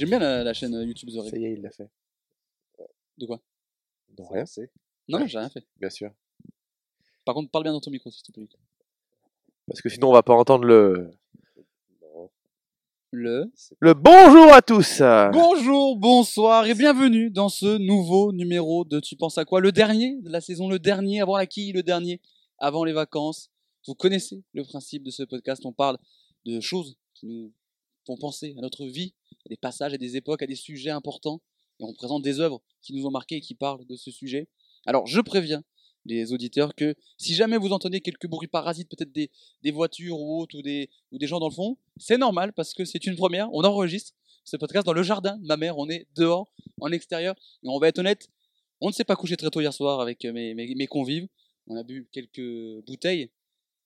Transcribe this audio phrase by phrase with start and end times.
[0.00, 1.30] J'aime bien la, la chaîne YouTube The Reg.
[1.30, 1.90] Ça y est, il l'a fait.
[3.18, 3.38] De quoi?
[4.18, 4.70] Non, rien, c'est.
[5.06, 5.62] Non, non, j'ai rien fait.
[5.78, 6.10] bien sûr.
[7.26, 8.48] Par contre, parle bien dans ton micro, s'il te plaît.
[9.66, 11.10] Parce que sinon, on va pas entendre le.
[13.10, 13.52] Le.
[13.80, 15.02] Le bonjour à tous
[15.34, 19.60] Bonjour, bonsoir et bienvenue dans ce nouveau numéro de Tu penses à quoi?
[19.60, 22.22] Le dernier de la saison, le dernier avant la quille, le dernier
[22.56, 23.50] avant les vacances.
[23.86, 25.66] Vous connaissez le principe de ce podcast.
[25.66, 25.98] On parle
[26.46, 27.52] de choses qui nous
[28.06, 29.12] font penser à notre vie,
[29.50, 31.42] des passages, à des époques, à des sujets importants.
[31.80, 34.48] Et on présente des œuvres qui nous ont marqués et qui parlent de ce sujet.
[34.86, 35.62] Alors, je préviens
[36.06, 39.30] les auditeurs que si jamais vous entendez quelques bruits parasites, peut-être des,
[39.62, 42.72] des voitures ou autres, ou des, ou des gens dans le fond, c'est normal parce
[42.72, 43.52] que c'est une première.
[43.52, 45.76] On enregistre ce podcast dans le jardin ma mère.
[45.76, 47.34] On est dehors, en extérieur.
[47.62, 48.30] Et on va être honnête,
[48.80, 51.28] on ne s'est pas couché très tôt hier soir avec euh, mes, mes, mes convives.
[51.66, 53.30] On a bu quelques bouteilles.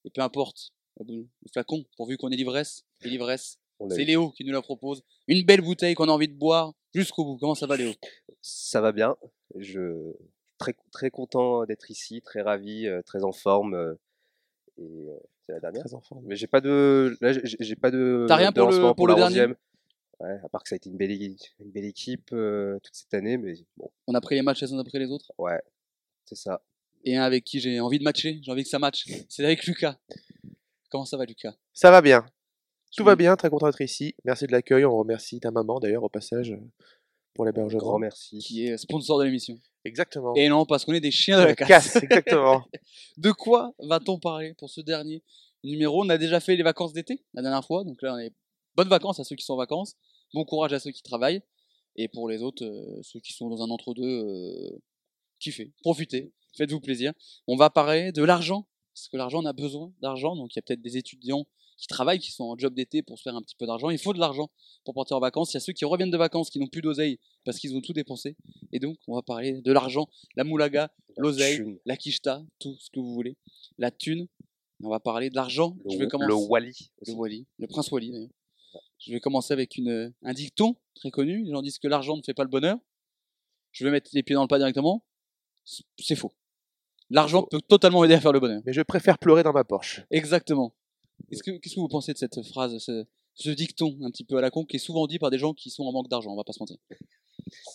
[0.05, 2.85] Et peu importe le flacon, pourvu qu'on ait l'ivresse.
[3.03, 3.59] Et l'ivresse,
[3.91, 4.05] c'est.
[4.05, 5.03] Léo qui nous la propose.
[5.29, 7.37] Une belle bouteille qu'on a envie de boire jusqu'au bout.
[7.39, 7.93] Comment ça va, Léo?
[8.41, 9.17] Ça va bien.
[9.59, 10.13] Je
[10.59, 13.75] très très content d'être ici, très ravi, euh, très en forme.
[13.75, 13.95] euh,
[14.79, 15.85] et euh, c'est la dernière.
[15.85, 16.25] Très en forme.
[16.27, 18.25] Mais j'ai pas de, là j'ai- pas de.
[18.29, 19.41] T'as rien de pour le- pour le dernier?
[19.41, 19.55] 11e.
[20.21, 22.95] Ouais, à part que ça a été une belle, é- une belle équipe euh, toute
[22.95, 25.33] cette année, mais bon, On a pris les matchs les uns après les autres?
[25.39, 25.61] ouais,
[26.25, 26.63] c'est ça.
[27.05, 28.39] Et un avec qui j'ai envie de matcher.
[28.43, 29.07] J'ai envie que ça matche.
[29.29, 29.99] C'est avec Lucas.
[30.89, 31.55] Comment ça va, Lucas?
[31.73, 32.25] Ça va bien.
[32.97, 34.15] Tout va bien, très content d'être ici.
[34.25, 34.85] Merci de l'accueil.
[34.85, 36.57] On remercie ta maman d'ailleurs au passage
[37.35, 37.81] pour l'hébergement.
[37.81, 38.39] Grand merci.
[38.39, 39.59] Qui est sponsor de l'émission.
[39.85, 40.35] Exactement.
[40.35, 41.69] Et non, parce qu'on est des chiens de la casse.
[41.69, 42.65] casse, exactement.
[43.19, 45.23] De quoi va-t-on parler pour ce dernier
[45.63, 46.05] numéro?
[46.05, 48.33] On a déjà fait les vacances d'été la dernière fois, donc là on est
[48.77, 49.95] bonnes vacances à ceux qui sont en vacances,
[50.33, 51.43] bon courage à ceux qui travaillent,
[51.97, 54.79] et pour les autres, euh, ceux qui sont dans un entre-deux, euh,
[55.39, 57.13] kiffez, profitez, faites-vous plaisir.
[57.47, 60.61] On va parler de l'argent, parce que l'argent on a besoin d'argent, donc il y
[60.61, 61.47] a peut-être des étudiants
[61.77, 63.99] qui travaillent, qui sont en job d'été pour se faire un petit peu d'argent, il
[63.99, 64.51] faut de l'argent
[64.85, 66.83] pour partir en vacances, il y a ceux qui reviennent de vacances qui n'ont plus
[66.83, 68.37] d'oseille parce qu'ils ont tout dépensé,
[68.73, 73.01] et donc on va parler de l'argent, la moulaga, l'oseille, la quicheta, tout ce que
[73.01, 73.37] vous voulez,
[73.79, 74.27] la thune.
[74.83, 75.77] On va parler de l'argent.
[75.85, 76.29] Le, Je vais commencer.
[76.29, 76.91] le Wally.
[77.07, 78.29] Le Wally, le prince Wally d'ailleurs.
[78.99, 81.45] Je vais commencer avec une, un dicton très connu.
[81.45, 82.77] Les gens disent que l'argent ne fait pas le bonheur.
[83.73, 85.05] Je vais mettre les pieds dans le plat directement.
[85.99, 86.33] C'est faux.
[87.09, 88.63] L'argent peut totalement aider à faire le bonheur.
[88.67, 90.03] Mais je préfère pleurer dans ma Porsche.
[90.11, 90.75] Exactement.
[91.31, 93.05] Est-ce que- Qu'est-ce que vous pensez de cette phrase, ce,
[93.35, 95.53] ce dicton un petit peu à la con qui est souvent dit par des gens
[95.55, 96.77] qui sont en manque d'argent, on va pas se mentir.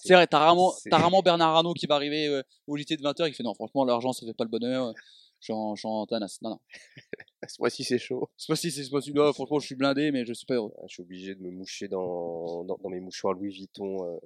[0.04, 3.04] C'est vrai, t'as rarement, t'as rarement Bernard Arnault qui va arriver euh, au JT de
[3.04, 4.94] 20h et qui fait non, franchement, l'argent ça fait pas le bonheur.
[5.42, 6.42] Je suis en, je suis en tanasse.
[6.42, 6.59] Non, non.
[7.48, 8.28] Ce mois-ci, c'est chaud.
[8.48, 10.74] Pas si c'est pas celui-là, franchement, je suis blindé, mais je suis pas heureux.
[10.88, 14.18] Je suis obligé de me moucher dans, dans, dans mes mouchoirs Louis Vuitton euh,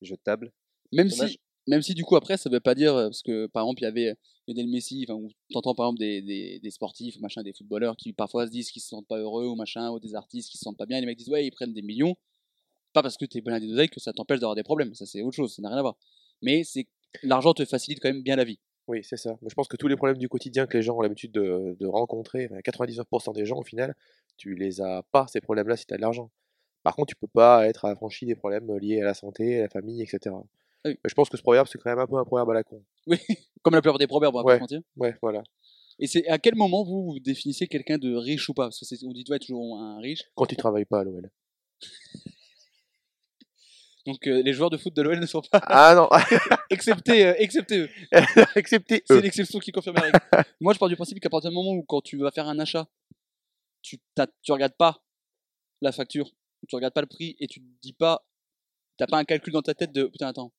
[0.00, 0.52] jetables.
[0.92, 3.64] Même si, même si du coup après ça veut pas dire euh, parce que par
[3.64, 4.14] exemple il y avait euh,
[4.48, 5.20] Lionel Messi, enfin
[5.52, 8.88] t'entends par exemple des, des, sportifs, machin, des footballeurs qui parfois se disent qu'ils se
[8.88, 11.18] sentent pas heureux ou machin, ou des artistes qui se sentent pas bien, les mecs
[11.18, 12.16] disent ouais ils prennent des millions,
[12.92, 15.36] pas parce que t'es blindé d'oseille que ça t'empêche d'avoir des problèmes, ça c'est autre
[15.36, 15.96] chose, ça n'a rien à voir.
[16.42, 16.88] Mais c'est
[17.22, 18.58] l'argent te facilite quand même bien la vie.
[18.88, 19.36] Oui, c'est ça.
[19.42, 21.86] Mais je pense que tous les problèmes du quotidien que les gens ont l'habitude de,
[21.86, 23.94] rencontrer, enfin, 99% des gens au final,
[24.36, 26.30] tu les as pas ces problèmes-là si tu as de l'argent.
[26.82, 29.68] Par contre, tu peux pas être affranchi des problèmes liés à la santé, à la
[29.68, 30.34] famille, etc.
[30.84, 30.98] Oui.
[31.04, 32.84] Je pense que ce proverbe, c'est quand même un peu un proverbe à la con.
[33.06, 33.18] Oui,
[33.62, 34.56] comme la plupart des proverbes, on va pas Ouais.
[34.56, 34.80] se mentir.
[34.96, 35.42] Ouais, voilà.
[35.98, 38.64] Et c'est à quel moment vous, vous définissez quelqu'un de riche ou pas?
[38.64, 40.22] Parce que on dit ouais toujours un riche.
[40.34, 41.30] Quand tu travailles pas à l'OL.
[44.04, 46.08] Donc euh, les joueurs de foot de l'OL ne sont pas Ah non,
[46.70, 47.88] excepté, euh, excepté eux.
[48.56, 50.18] excepté C'est l'exception qui confirme la règle.
[50.60, 52.58] Moi, je pars du principe qu'à partir du moment où, quand tu vas faire un
[52.58, 52.88] achat,
[53.80, 54.00] tu,
[54.42, 55.04] tu regardes pas
[55.80, 56.28] la facture,
[56.68, 58.26] tu regardes pas le prix et tu te dis pas,
[58.96, 60.52] t'as pas un calcul dans ta tête de putain, attends,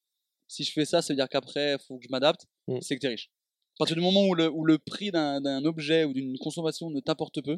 [0.53, 2.79] si je fais ça, ça veut dire qu'après, faut que je m'adapte, Mm.
[2.81, 3.29] c'est que t'es riche.
[3.75, 6.99] À partir du moment où le, où le prix d'un, objet ou d'une consommation ne
[6.99, 7.57] t'importe peu,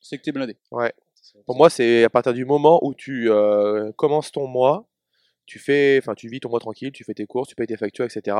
[0.00, 0.56] c'est que t'es blindé.
[1.44, 4.88] Pour moi, c'est à partir du moment où tu euh, commences ton mois,
[5.44, 7.76] tu fais, enfin, tu vis ton mois tranquille, tu fais tes courses, tu payes tes
[7.76, 8.36] factures, etc.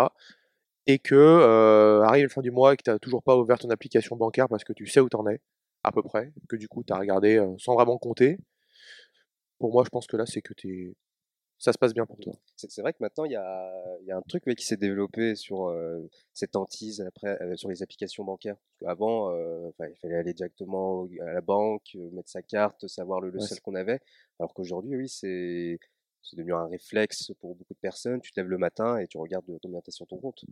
[0.87, 3.59] Et que euh, arrive la fin du mois et que tu n'as toujours pas ouvert
[3.59, 5.41] ton application bancaire parce que tu sais où t'en es,
[5.83, 8.39] à peu près, que du coup tu as regardé euh, sans vraiment compter.
[9.59, 10.95] Pour moi, je pense que là, c'est que t'es...
[11.59, 12.33] ça se passe bien pour toi.
[12.57, 13.73] C'est vrai que maintenant, il y a,
[14.03, 17.57] il y a un truc ouais, qui s'est développé sur euh, cette hantise après, euh,
[17.57, 18.57] sur les applications bancaires.
[18.81, 23.39] Qu'avant, euh, il fallait aller directement à la banque, mettre sa carte, savoir le, le
[23.41, 24.01] Ouais, seul qu'on avait.
[24.39, 25.79] Alors qu'aujourd'hui, oui, c'est
[26.35, 28.21] devenu un réflexe pour beaucoup de personnes.
[28.21, 30.45] Tu te lèves le matin et tu regardes combien tu as sur ton compte.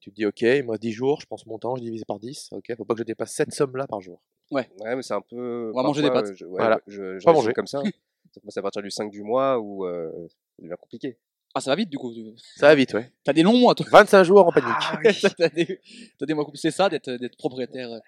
[0.00, 2.04] Tu te dis, ok, il me reste 10 jours, je pense mon temps, je divise
[2.04, 4.22] par 10, ok, faut pas que je dépasse cette somme-là par jour.
[4.50, 5.70] Ouais, mais c'est un peu.
[5.74, 6.34] On va manger des pâtes.
[6.34, 6.80] Je, ouais, Voilà.
[6.86, 7.52] je, je Pas manger.
[7.52, 7.82] comme ça.
[8.32, 11.18] Ça commence à partir du 5 du mois où euh, ça devient compliqué.
[11.54, 12.12] Ah, ça va vite du coup.
[12.56, 13.12] Ça va vite, ouais.
[13.24, 13.86] T'as des longs mois, toi.
[13.90, 14.70] 25 jours en panique.
[14.80, 14.98] Ah
[15.36, 15.80] t'as des,
[16.18, 16.70] t'as des mois compliqués.
[16.70, 17.98] C'est ça d'être, d'être propriétaire euh,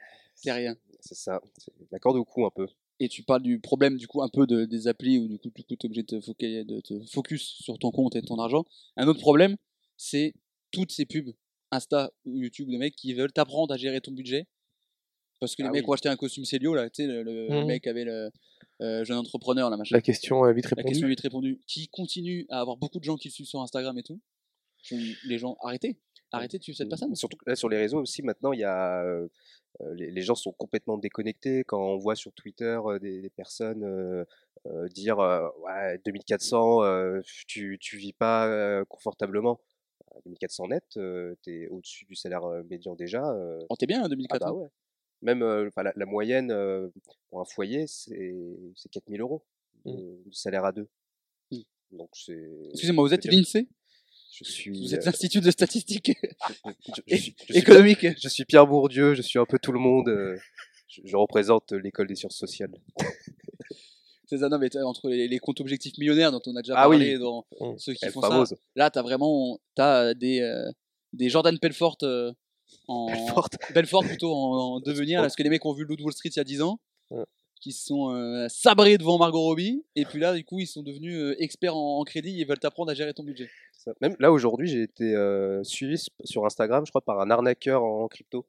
[0.42, 0.76] terrien.
[1.00, 1.40] C'est ça.
[1.58, 2.68] C'est la corde au cou un peu.
[3.00, 5.50] et tu parles du problème du coup un peu de, des applis où du coup
[5.50, 8.64] tu es obligé de te, foca- de te focus sur ton compte et ton argent.
[8.96, 9.56] Un autre problème,
[9.96, 10.34] c'est
[10.70, 11.32] toutes ces pubs
[11.72, 14.46] Insta ou YouTube de mecs qui veulent t'apprendre à gérer ton budget.
[15.40, 15.90] Parce que les Ah mecs oui.
[15.90, 17.66] ont acheté un costume Célio, là, tu sais, le, Mhm.
[17.66, 18.30] mec avait le
[18.82, 19.94] euh, jeune entrepreneur, là, machin.
[19.96, 20.88] La question euh, vite La répondue.
[20.88, 21.60] question est vite répondue.
[21.66, 24.20] Qui continue à avoir beaucoup de gens qui le suivent sur Instagram et tout.
[25.24, 25.98] Les gens, arrêtez.
[26.32, 27.14] Arrêtez de suivre cette personne.
[27.14, 29.28] Surtout que là, sur les réseaux aussi, maintenant, il y a, euh,
[29.94, 31.62] les, les gens sont complètement déconnectés.
[31.64, 34.24] Quand on voit sur Twitter euh, des, des personnes
[34.94, 39.60] dire ouais, 2400, euh, tu, tu vis pas confortablement.
[40.26, 43.24] 2400 net, euh, t'es au-dessus du salaire médian déjà.
[43.32, 44.40] euh, Oh, t'es bien, hein, ah 2004.
[44.40, 44.68] bah ouais.
[45.22, 46.88] Même euh, enfin, la, la moyenne euh,
[47.30, 48.34] pour un foyer, c'est
[48.76, 49.44] c'est 4000 euros
[49.86, 49.92] de,
[50.26, 50.88] de salaire à deux.
[51.50, 51.60] Mm.
[51.92, 52.48] Donc c'est.
[52.72, 53.68] Excusez-moi, vous êtes l'INSEE?
[54.34, 54.70] Je suis.
[54.70, 56.12] Vous êtes l'Institut de statistique
[57.06, 58.06] je- suis- économique.
[58.20, 60.08] je suis Pierre Bourdieu, je suis un peu tout le monde.
[60.88, 62.72] je, représente l'école des sciences sociales.
[64.26, 66.88] C'est ça, non, mais entre les, les comptes objectifs millionnaires dont on a déjà Ah
[66.88, 66.96] oui.
[66.96, 67.76] parlé dans Mm.
[67.78, 68.48] ceux qui Elle font fameuse.
[68.48, 70.70] ça, là, t'as vraiment t'as des, euh,
[71.12, 72.32] des Jordan Pelfort euh,
[72.88, 73.08] en.
[73.28, 73.56] Forte.
[73.74, 76.36] Belfort plutôt en, en devenir, parce que les mecs ont vu de Wall Street il
[76.36, 76.78] y a 10 ans,
[77.10, 77.24] Ouais.
[77.60, 80.82] qui se sont euh, sabrés devant Margot Robbie, et puis là, du coup, ils sont
[80.82, 83.50] devenus euh, experts en, en crédit et veulent t'apprendre à gérer ton budget.
[83.76, 83.92] Ça.
[84.00, 88.06] Même là aujourd'hui, j'ai été euh, suivi sur Instagram, je crois, par un arnaqueur en
[88.08, 88.46] crypto.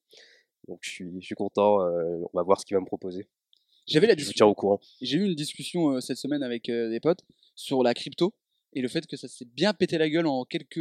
[0.68, 1.80] Donc je suis, je suis content.
[1.82, 3.28] on va voir ce qu'il va me proposer.
[3.86, 4.46] J'avais la Je vous discussion.
[4.46, 4.80] tiens au courant.
[5.02, 7.20] J'ai eu une discussion cette semaine avec des potes
[7.56, 8.34] sur la crypto
[8.72, 10.78] et le fait que ça s'est bien pété la gueule en quelques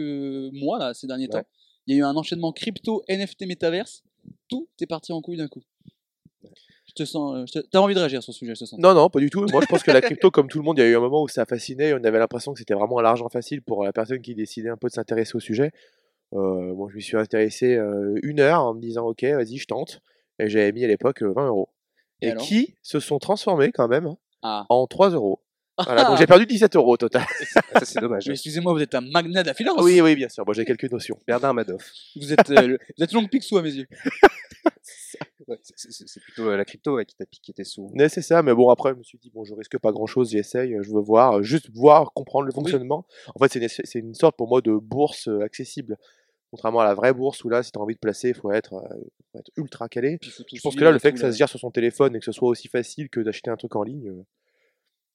[0.52, 1.42] mois là ces derniers Ouais.
[1.42, 1.48] temps.
[1.86, 4.02] Il y a eu un enchaînement crypto, NFT, métaverse.
[4.48, 5.62] Tout est parti en couille d'un coup.
[6.86, 7.34] Je te sens.
[7.36, 8.78] euh, je te- T'as envie de réagir sur ce sujet, je te sens.
[8.78, 9.46] Non, non, pas du tout.
[9.50, 11.00] Moi, je pense que la crypto, comme tout le monde, il y a eu un
[11.00, 11.92] moment où ça fascinait.
[11.94, 14.88] On avait l'impression que c'était vraiment l'argent facile pour la personne qui décidait un peu
[14.88, 15.72] de s'intéresser au sujet.
[16.34, 19.66] Euh, moi, je m'y suis intéressé euh, une heure en me disant, ok, vas-y, je
[19.66, 20.00] tente.
[20.38, 21.68] Et j'avais mis à l'époque euh, 20 euros.
[22.20, 24.66] Et qui se sont transformés quand même Ah.
[24.68, 25.40] en 3 euros.
[25.84, 27.24] Voilà, donc j'ai perdu 17 euros au total.
[27.72, 28.26] Ça c'est dommage.
[28.26, 29.80] Mais excusez-moi, vous êtes un magnat de la finance.
[29.82, 30.44] oui, oui, bien sûr.
[30.44, 31.18] Moi, j'ai quelques notions.
[31.26, 31.90] Bernard Madoff.
[32.16, 33.86] Vous êtes, euh, le- vous êtes long Picsou à mes yeux.
[35.48, 37.90] Ouais, c'est- c'est c'est plutôt euh, la crypto ouais, qui t'a piqué tes sous.
[37.94, 40.06] Mais c'est ça, mais bon, après, je me suis dit, bon, je risque pas grand
[40.06, 43.06] chose, j'essaye, je veux voir, euh, juste voir, comprendre le fonctionnement.
[43.34, 45.96] En fait, c'est une, c'est une sorte pour moi de bourse euh, accessible.
[46.50, 48.52] Contrairement à la vraie bourse où là, si tu as envie de placer, il faut
[48.52, 48.94] être, euh,
[49.32, 50.18] faut être ultra calé.
[50.18, 51.36] Puis faut tout Je pense que suivre là, le et fait tout, que ça se
[51.36, 53.82] gère sur son téléphone et que ce soit aussi facile que d'acheter un truc en
[53.82, 54.24] ligne, euh,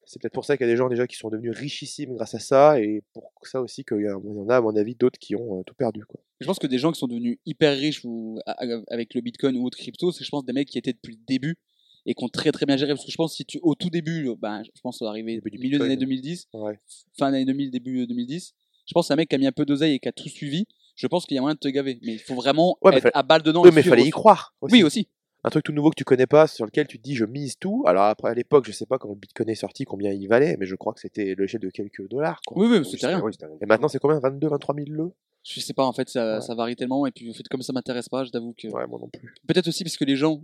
[0.07, 2.33] c'est peut-être pour ça qu'il y a des gens déjà qui sont devenus richissimes grâce
[2.33, 5.35] à ça, et pour ça aussi qu'il y, en a, à mon avis, d'autres qui
[5.35, 6.03] ont euh, tout perdu.
[6.05, 6.19] Quoi.
[6.41, 8.39] Je pense que des gens qui sont devenus hyper riches ou
[8.87, 11.21] avec le Bitcoin ou autre crypto, c'est je pense des mecs qui étaient depuis le
[11.27, 11.57] début
[12.05, 12.93] et qui ont très très bien géré.
[12.93, 15.77] Parce que je pense si tu au tout début, ben, je pense arrivé du milieu
[15.77, 16.09] des années Bitcoin.
[16.21, 16.79] 2010, Ouais.
[17.19, 18.53] fin d'année 2000, début 2010.
[18.85, 20.13] Je pense que c'est un mec qui a mis un peu d'oseille et qui a
[20.13, 20.65] tout suivi.
[20.95, 23.01] Je pense qu'il y a moyen de te gaver, mais il faut vraiment Ouais, être
[23.03, 23.61] fallait- à balle dedans.
[23.63, 24.55] Oui, mais il fallait y croire.
[24.61, 24.73] aussi.
[24.75, 25.07] Oui aussi.
[25.43, 27.57] Un truc tout nouveau que tu connais pas, sur lequel tu te dis je mise
[27.57, 27.83] tout.
[27.87, 30.57] Alors après à l'époque, je sais pas quand le Bitcoin est sorti, combien il valait,
[30.59, 32.41] mais je crois que c'était l'échelle de quelques dollars.
[32.45, 32.57] Quoi.
[32.65, 33.21] Oui oui, c'était rien.
[33.21, 33.31] oui.
[33.61, 34.19] Et maintenant c'est combien?
[34.19, 35.11] 22, 23 000 le
[35.43, 36.41] Je sais pas en fait, ça, Ouais.
[36.41, 38.99] ça varie tellement et puis fait comme ça m'intéresse pas, je t'avoue que Ouais, moi
[38.99, 39.33] non plus.
[39.47, 40.43] peut-être aussi parce que les gens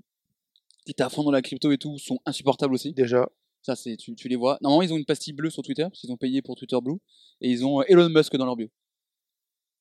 [0.86, 2.94] qui étaient à fond dans la crypto et tout sont insupportables aussi.
[2.94, 3.28] Déjà,
[3.62, 4.58] Ça, c'est tu, tu les vois.
[4.62, 6.98] Normalement, ils ont une pastille bleue sur Twitter parce qu'ils ont payé pour Twitter Blue
[7.40, 8.68] et ils ont euh, Elon Musk dans leur bio.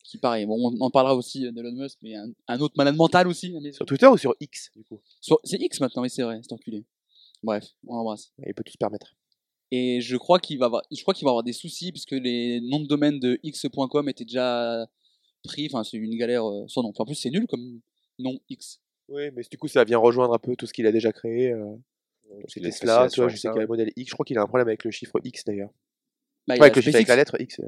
[0.04, 3.28] Qui pareil, bon, on en parlera aussi d'Elon Musk, mais un, un autre malade mental
[3.28, 3.52] aussi.
[3.62, 5.00] mais- sur Twitter ou sur X du coup?
[5.20, 6.84] Sur- C'est X maintenant, mais c'est vrai, c'est enculé.
[7.42, 8.32] Bref, on l'embrasse.
[8.46, 9.14] Il peut tout se permettre.
[9.70, 12.14] Et je crois qu'il va avoir, je crois qu'il va avoir des soucis parce que
[12.16, 14.86] les noms de domaine de x.com étaient déjà
[15.44, 15.66] pris.
[15.72, 16.90] Enfin, c'est une galère euh, sans nom.
[16.90, 17.80] Enfin, en plus, c'est nul comme
[18.18, 18.80] nom X.
[19.08, 21.50] Oui, mais du coup ça vient rejoindre un peu tout ce qu'il a déjà créé.
[21.52, 21.74] Euh,
[22.48, 24.10] c'est Tesla, tu vois, sur je sais qu'il y a le modèle X.
[24.10, 25.70] Je crois qu'il a un problème avec le chiffre X d'ailleurs.
[26.46, 27.60] Bah, il y Ouais, a avec le chiffre avec la lettre X.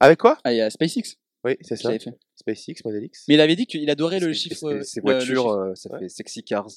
[0.00, 0.38] Avec quoi?
[0.44, 1.16] Ah, il y a SpaceX.
[1.44, 1.90] Oui, c'est ça.
[1.98, 2.18] fait.
[2.36, 3.24] SpaceX, modèle X.
[3.28, 4.64] Mais il avait dit qu'il adorait le chiffre.
[4.68, 5.98] euh, Ces le voitures, euh, ça Ouais.
[6.00, 6.68] fait sexy cars.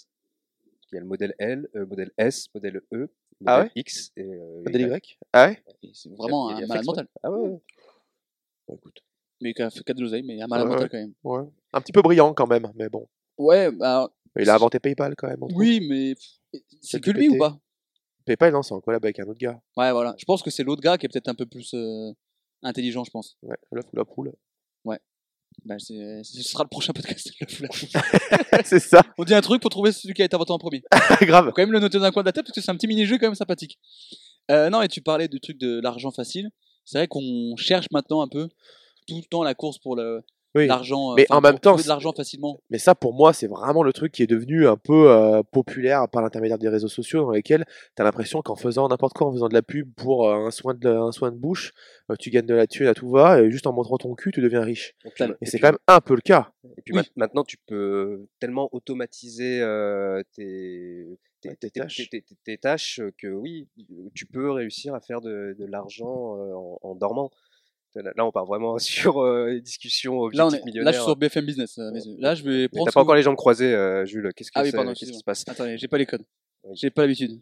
[0.91, 3.10] Il y a le modèle L, euh, modèle S, modèle E, modèle
[3.45, 5.17] Ah ouais X et euh, Modèle Y.
[5.34, 7.07] Ah ouais C'est vraiment un malade mental.
[7.24, 7.60] Ah ouais, ouais.
[8.67, 9.00] Bon, écoute.
[9.41, 11.13] Mais fait 4 de l'oseille, mais un malade mental quand même.
[11.24, 11.43] Ouais.
[11.74, 13.07] Un petit peu brillant quand même, mais bon.
[13.38, 14.10] Ouais, bah.
[14.38, 15.39] Il a inventé PayPal quand même.
[15.41, 16.15] Oui, mais.
[16.81, 17.57] C'est que lui ou pas?
[18.25, 19.62] PayPal, non, c'est en collab avec un autre gars.
[19.77, 20.15] Ouais, voilà.
[20.17, 22.12] Je pense que c'est l'autre gars qui est peut-être un peu plus euh,
[22.63, 23.38] intelligent, je pense.
[23.43, 24.34] Ouais, l'œuf ou la poule.
[25.63, 27.32] Bah, c'est- ce sera le prochain podcast.
[28.65, 30.84] c'est ça, On dit un truc pour trouver celui qui a été inventé en premier.
[31.22, 31.46] grave.
[31.46, 32.75] Faut quand même le noter dans un coin de la tête parce que c'est un
[32.75, 33.80] petit mini-jeu quand même sympathique.
[34.51, 36.50] Euh, non, et tu parlais du truc de l'argent facile.
[36.84, 38.48] C'est vrai qu'on cherche maintenant un peu
[39.08, 40.24] tout le temps la course pour le,
[40.56, 40.68] Oui.
[40.68, 42.60] l'argent, euh, Mais en même temps, de l'argent facilement.
[42.70, 46.08] Mais ça, pour moi, c'est vraiment le truc qui est devenu un peu euh, populaire
[46.10, 49.34] par l'intermédiaire des réseaux sociaux, dans lesquels tu as l'impression qu'en faisant n'importe quoi, en
[49.34, 51.74] faisant de la pub pour euh, un, soin de, un soin de bouche,
[52.10, 54.32] euh, tu gagnes de la thune à tout va, et juste en montrant ton cul,
[54.32, 54.96] tu deviens riche.
[55.42, 56.52] Et c'est quand même un peu le cas.
[56.78, 57.02] Et puis Oui.
[57.16, 61.06] ma- maintenant, tu peux tellement automatiser euh, tes,
[61.42, 62.10] tes, Ouais, tes tes- tâches.
[62.10, 63.68] tes- tes- tes tâches que oui,
[64.14, 67.30] tu peux réussir à faire de, de l'argent euh, en, en dormant.
[67.96, 71.16] Là, on part vraiment sur euh, les discussions Là, on est, là, je suis sur
[71.16, 71.78] BFM Business.
[71.78, 71.92] euh.
[72.20, 72.86] Là, je vais prendre.
[72.88, 74.32] t'as pas encore les jambes croisées, euh, Jules.
[74.36, 76.24] Qu'est-ce que Ah oui, pardon, Qu'est-ce qui se passe Attendez, j'ai pas les codes.
[76.64, 76.75] Oui.
[76.75, 77.40] J'ai pas l'habitude.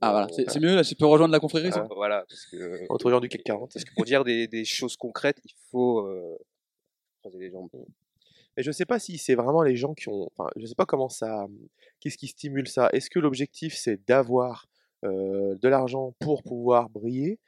[0.00, 1.70] Ah bon, voilà, c'est euh, mieux là, tu peux rejoindre la confrérie.
[1.70, 3.72] ça euh, voilà, parce que, Entre gens du CAC 40.
[3.74, 6.38] parce que pour dire des, des choses concrètes, il faut euh,
[7.20, 7.68] croiser les jambes.
[8.56, 10.30] Mais je sais pas si c'est vraiment les gens qui ont.
[10.34, 11.46] Enfin, je sais pas comment ça.
[12.00, 14.66] Qu'est-ce qui stimule ça Est-ce que l'objectif c'est d'avoir
[15.04, 17.38] euh, de l'argent pour pouvoir briller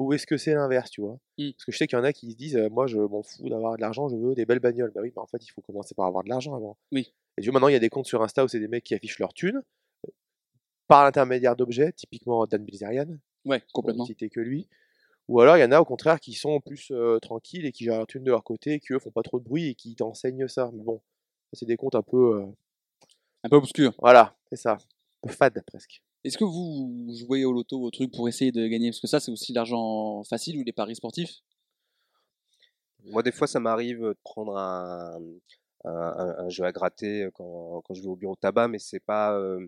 [0.00, 1.18] Ou est-ce que c'est l'inverse, tu vois?
[1.38, 1.50] Mm.
[1.52, 3.22] Parce que je sais qu'il y en a qui se disent euh, Moi, je m'en
[3.22, 4.92] fous d'avoir de l'argent, je veux des belles bagnoles.
[4.94, 6.76] Bah oui, en fait, il faut commencer par avoir de l'argent avant.
[6.92, 7.12] Oui.
[7.36, 8.84] Et tu vois, maintenant, il y a des comptes sur Insta où c'est des mecs
[8.84, 9.62] qui affichent leur thune
[10.06, 10.10] euh,
[10.86, 13.06] par l'intermédiaire d'objets, typiquement Dan Bilzerian,
[13.44, 14.04] Ouais, complètement.
[14.04, 14.68] citer que lui.
[15.28, 17.84] Ou alors il y en a au contraire qui sont plus euh, tranquilles et qui
[17.84, 19.74] gèrent leur thune de leur côté et qui eux font pas trop de bruit et
[19.74, 20.70] qui t'enseignent ça.
[20.72, 21.02] Mais bon,
[21.52, 22.40] c'est des comptes un peu.
[22.40, 22.46] euh,
[23.44, 23.92] Un peu obscur.
[23.98, 24.78] Voilà, c'est ça.
[25.22, 26.02] Un peu fade presque.
[26.24, 28.90] Est-ce que vous jouez au loto, au truc pour essayer de gagner?
[28.90, 31.40] Parce que ça, c'est aussi l'argent facile ou les paris sportifs?
[33.04, 35.18] Moi, des fois, ça m'arrive de prendre un,
[35.84, 39.38] un, jeu à gratter quand, quand je vais au bureau de tabac, mais c'est pas,
[39.38, 39.66] euh,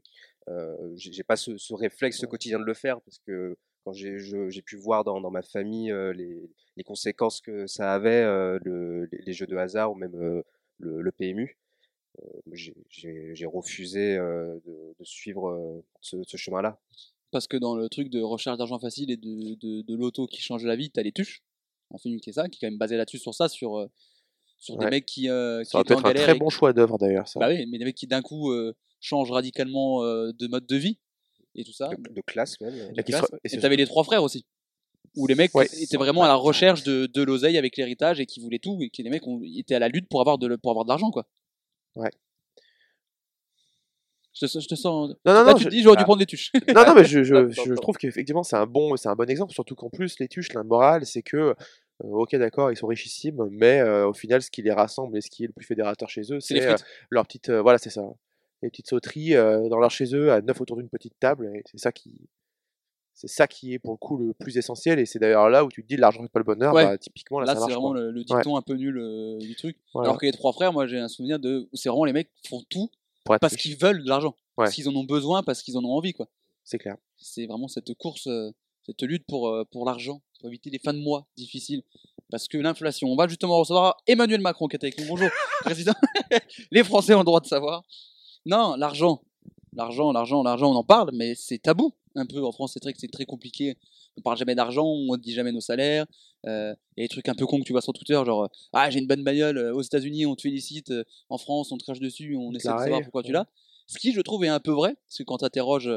[0.48, 4.76] euh, j'ai pas ce, ce réflexe quotidien de le faire parce que quand j'ai pu
[4.76, 9.18] voir dans, dans ma famille euh, les, les conséquences que ça avait, euh, le- les,
[9.26, 10.42] les jeux de hasard ou même euh,
[10.78, 11.54] le, le PMU, euh,
[12.52, 16.78] j'ai- refusé euh, de, de suivre euh, ce, ce chemin-là.
[17.30, 20.40] Parce que dans le truc de recherche d'argent facile et de, de, de loto qui
[20.40, 21.42] change la vie, t'as les tuches.
[21.90, 23.86] En film qui est ça, qui est quand même basé là-dessus, sur ça, sur, euh,
[24.58, 26.98] sur des mecs qui, euh, qui Ça en être un très bon qui- choix d'œuvre
[26.98, 27.40] d'ailleurs, ça.
[27.40, 30.76] Bah oui, mais des mecs qui d'un coup euh, changent radicalement euh, de mode de
[30.76, 30.98] vie
[31.54, 31.88] et tout ça.
[31.88, 32.92] De, de classe même.
[32.92, 33.26] de Et classe.
[33.46, 34.44] ce- t'avais les trois frères aussi.
[35.16, 35.66] Où les mecs Ouais.
[35.80, 38.90] étaient vraiment à la recherche de, de l'oseille avec l'héritage et qui voulaient tout et
[38.90, 41.10] que les mecs ont, étaient à la lutte pour avoir de, pour avoir de l'argent
[41.10, 41.26] quoi.
[41.96, 42.10] Ouais.
[44.34, 45.10] Je te, je te sens.
[45.24, 46.04] Non, non, Là, non, tu je- te dis j'aurais dû ah.
[46.04, 46.50] prendre des tuches.
[46.74, 49.90] non, non, mais je, je, trouve qu'effectivement c'est un bon, un bon exemple, surtout qu'en
[49.90, 51.54] plus les tuches, la morale, c'est que, euh,
[52.00, 55.30] ok d'accord, ils sont richissimes, mais euh, au final, ce qui les rassemble et ce
[55.30, 56.76] qui est le plus fédérateur chez eux, C'est les euh,
[57.10, 58.02] leur petite, euh, voilà, c'est ça,
[58.62, 61.78] les petites sauteries dans leur chez eux à neuf autour d'une petite table, et c'est
[61.78, 62.28] ça qui,
[63.20, 65.68] c'est ça qui est pour le coup le plus essentiel, et c'est d'ailleurs là où
[65.68, 66.84] tu te dis l'argent fait pas le bonheur, Ouais.
[66.84, 69.76] bah, typiquement là, c'est vraiment le, le dicton un peu nul euh, du truc.
[69.92, 70.08] Voilà.
[70.08, 71.68] Alors que les trois frères, moi j'ai un souvenir de.
[71.70, 72.88] où C'est vraiment les mecs font tout
[73.24, 74.34] Pour parce qu'ils veulent de l'argent.
[74.56, 74.64] Ouais.
[74.64, 76.28] Parce qu'ils en ont besoin, parce qu'ils en ont envie quoi.
[76.64, 76.96] c'est clair.
[77.18, 78.50] c'est vraiment cette course, euh,
[78.86, 81.82] cette lutte pour, euh, pour l'argent, pour éviter les fins de mois difficiles.
[82.30, 85.06] Parce que l'inflation, on va justement recevoir Emmanuel Macron qui est avec nous.
[85.06, 85.28] Bonjour,
[85.60, 85.92] président.
[86.70, 87.82] les Français ont le droit de savoir.
[88.46, 89.20] Non, l'argent,
[89.74, 91.92] l'argent, l'argent, l'argent, on en parle, mais c'est tabou.
[92.16, 93.76] Un peu en France, c'est très, c'est très compliqué.
[94.16, 96.06] On parle jamais d'argent, on dit jamais nos salaires.
[96.46, 98.44] Euh, Il y a des trucs un peu cons que tu vois sur Twitter, genre
[98.44, 100.90] euh, ah j'ai une bonne bagnole euh, aux États-Unis, on te félicite.
[100.90, 103.46] euh, En France, on te crache dessus, on essaie de savoir pourquoi tu l'as.
[103.86, 105.90] Ce qui, je trouve, est un peu vrai, parce que quand tu interroges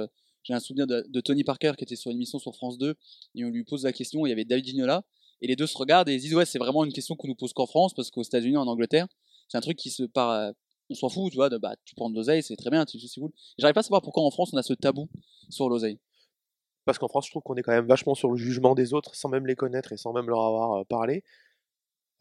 [0.44, 2.96] j'ai un souvenir de, de Tony Parker qui était sur une émission sur France 2
[3.36, 4.26] et on lui pose la question.
[4.26, 5.06] Il y avait David Gignola
[5.42, 7.36] et les deux se regardent et ils disent ouais c'est vraiment une question qu'on nous
[7.36, 9.08] pose qu'en France parce qu'aux États-Unis en Angleterre
[9.48, 10.52] c'est un truc qui se part
[10.90, 13.00] on s'en fout tu vois de, bah tu prends de l'oseille c'est très bien c'est
[13.22, 13.32] cool.
[13.58, 15.08] J'arrive pas à savoir pourquoi en France on a ce tabou
[15.50, 16.00] sur l'oseille.
[16.86, 19.16] Parce qu'en France, je trouve qu'on est quand même vachement sur le jugement des autres
[19.16, 21.24] sans même les connaître et sans même leur avoir euh, parlé.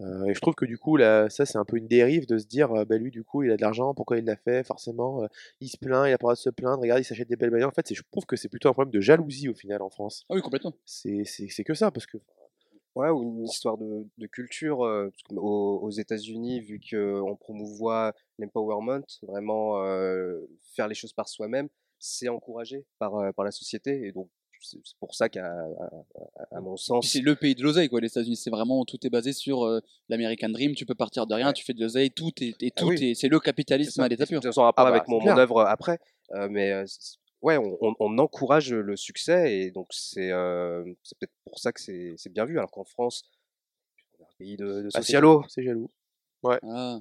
[0.00, 2.38] Euh, et je trouve que du coup, là, ça c'est un peu une dérive de
[2.38, 4.64] se dire, euh, bah lui du coup il a de l'argent, pourquoi il l'a fait?
[4.64, 5.26] Forcément, euh,
[5.60, 7.36] il se plaint, il a pas le droit de se plaindre, regarde, il s'achète des
[7.36, 7.68] belles bagnoles.
[7.68, 9.90] En fait, c'est- je trouve que c'est plutôt un problème de jalousie au final en
[9.90, 10.24] France.
[10.28, 10.72] Ah oui complètement.
[10.84, 12.18] C'est c'est- c'est que ça, parce que
[12.94, 14.84] Ouais, ou une histoire de, de culture.
[14.84, 20.40] euh, aux, aux États-Unis, vu qu'on promouvoit l'empowerment, vraiment euh,
[20.74, 21.68] faire les choses par soi-même,
[22.04, 24.06] c'est encouragé par, euh, par la société.
[24.06, 24.28] Et donc,
[24.60, 25.50] c'est pour ça qu'à
[26.52, 29.10] à, mon sens, c'est le pays de l'oseille quoi les États-Unis c'est vraiment tout est
[29.10, 31.52] basé sur euh, l'American Dream tu peux partir de rien Ouais.
[31.52, 33.04] tu fais de l'oseille tout est et Ah tout oui.
[33.10, 34.04] est c'est le capitalisme ça.
[34.04, 34.38] à l'état pur.
[34.40, 35.98] Toute façon, rapport Ah bah, avec mon, mon œuvre après.
[36.34, 36.84] euh, mais euh,
[37.42, 39.52] ouais, on, on- on encourage le succès.
[39.58, 42.56] Et donc, c'est euh, c'est peut-être pour ça que c'est c'est bien vu.
[42.56, 43.24] Alors qu'en France,
[44.20, 45.42] on est un pays de, de bah, c'est socialo.
[45.48, 45.90] c'est jaloux.
[46.62, 47.00] Ah.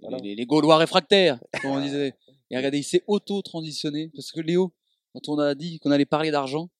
[0.00, 0.16] Voilà.
[0.22, 2.14] Les, les Gaulois réfractaires, comme on disait.
[2.50, 4.10] Et regardez, il s'est auto-transitionné.
[4.14, 4.72] Parce que Léo,
[5.12, 6.70] quand on a dit qu'on allait parler d'argent,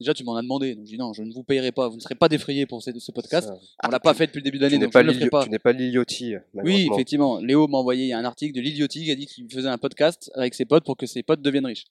[0.00, 0.74] déjà tu m'en as demandé.
[0.74, 2.82] Donc je dis non, je ne vous payerai pas, vous ne serez pas défrayé pour
[2.82, 3.48] ce, ce podcast.
[3.48, 3.58] Ça.
[3.84, 4.84] On l'a pas fait depuis le début de l'année, tu
[5.50, 7.38] n'es pas Liliotti, Oui, effectivement.
[7.38, 10.54] Léo m'a envoyé un article de Liliotti qui a dit qu'il faisait un podcast avec
[10.54, 11.86] ses potes pour que ses potes deviennent riches.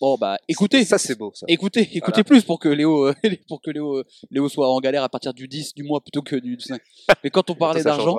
[0.00, 1.44] Bon bah écoutez, Ça, c'est beau, ça.
[1.48, 3.14] écoutez, écoutez plus pour que Léo, euh,
[3.48, 6.22] pour que Léo, euh, Léo soit en galère à partir du 10 du mois plutôt
[6.22, 6.80] que du 5.
[7.24, 8.16] Mais quand on parlait d'argent,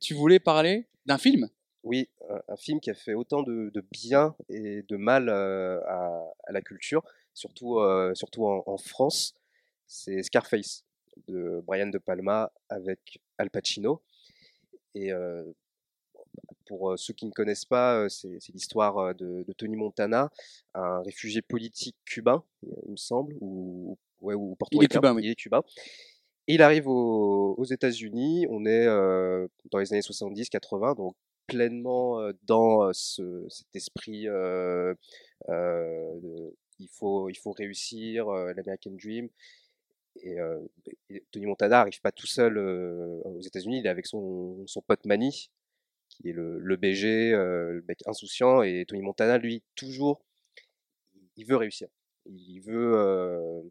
[0.00, 1.48] tu voulais parler d'un film
[1.84, 2.08] Oui,
[2.48, 6.52] un- film qui a fait autant de, de bien et de mal euh, à, à
[6.52, 7.02] la culture,
[7.34, 9.34] surtout, euh, surtout en, en France.
[9.86, 10.84] C'est Scarface
[11.28, 14.02] de Brian De Palma avec Al Pacino.
[14.94, 15.44] Et euh,
[16.66, 20.30] pour euh, ceux qui ne connaissent pas, c'est c'est l'histoire de, de Tony Montana,
[20.74, 22.44] un réfugié politique cubain,
[22.86, 24.98] il me semble, ou, ouais, ou portoricain.
[25.00, 25.24] cubain, oui.
[25.24, 25.62] Il est cubain.
[26.48, 31.14] Et il arrive aux, aux États-Unis, on est euh, dans les années 70-80, donc
[31.46, 34.26] pleinement dans ce, cet esprit
[36.78, 39.28] il, faut, il faut réussir, l'American Dream.
[40.16, 40.36] Et,
[41.30, 45.50] Tony Montana n'arrive pas tout seul aux États-Unis, il est avec son, son pote Manny,
[46.08, 50.22] qui est le, le BG, le mec insouciant, et Tony Montana, lui, toujours,
[51.36, 51.88] il veut réussir.
[52.26, 53.62] Il veut,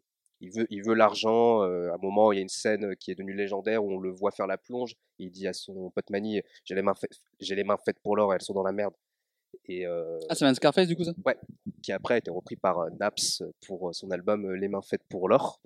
[0.42, 1.64] il veut, il veut l'argent.
[1.64, 4.00] euh, à un moment, il y a une scène qui est devenue légendaire où on
[4.00, 4.96] le voit faire la plonge.
[5.20, 6.94] Il dit à son pote Manny, j'ai les mains,
[7.40, 8.94] j'ai les mains faites pour l'or, elles sont dans la merde.
[9.66, 11.14] Et euh, Ah, c'est un Scarface du coup ça?
[11.84, 15.30] Qui après a été repris par euh, Naps pour son album Les mains faites pour
[15.30, 15.62] l'or,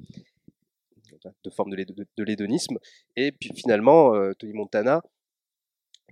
[1.44, 2.78] de forme de, l'hédo- de l'hédonisme.
[3.16, 5.02] Et puis finalement, Tony Montana,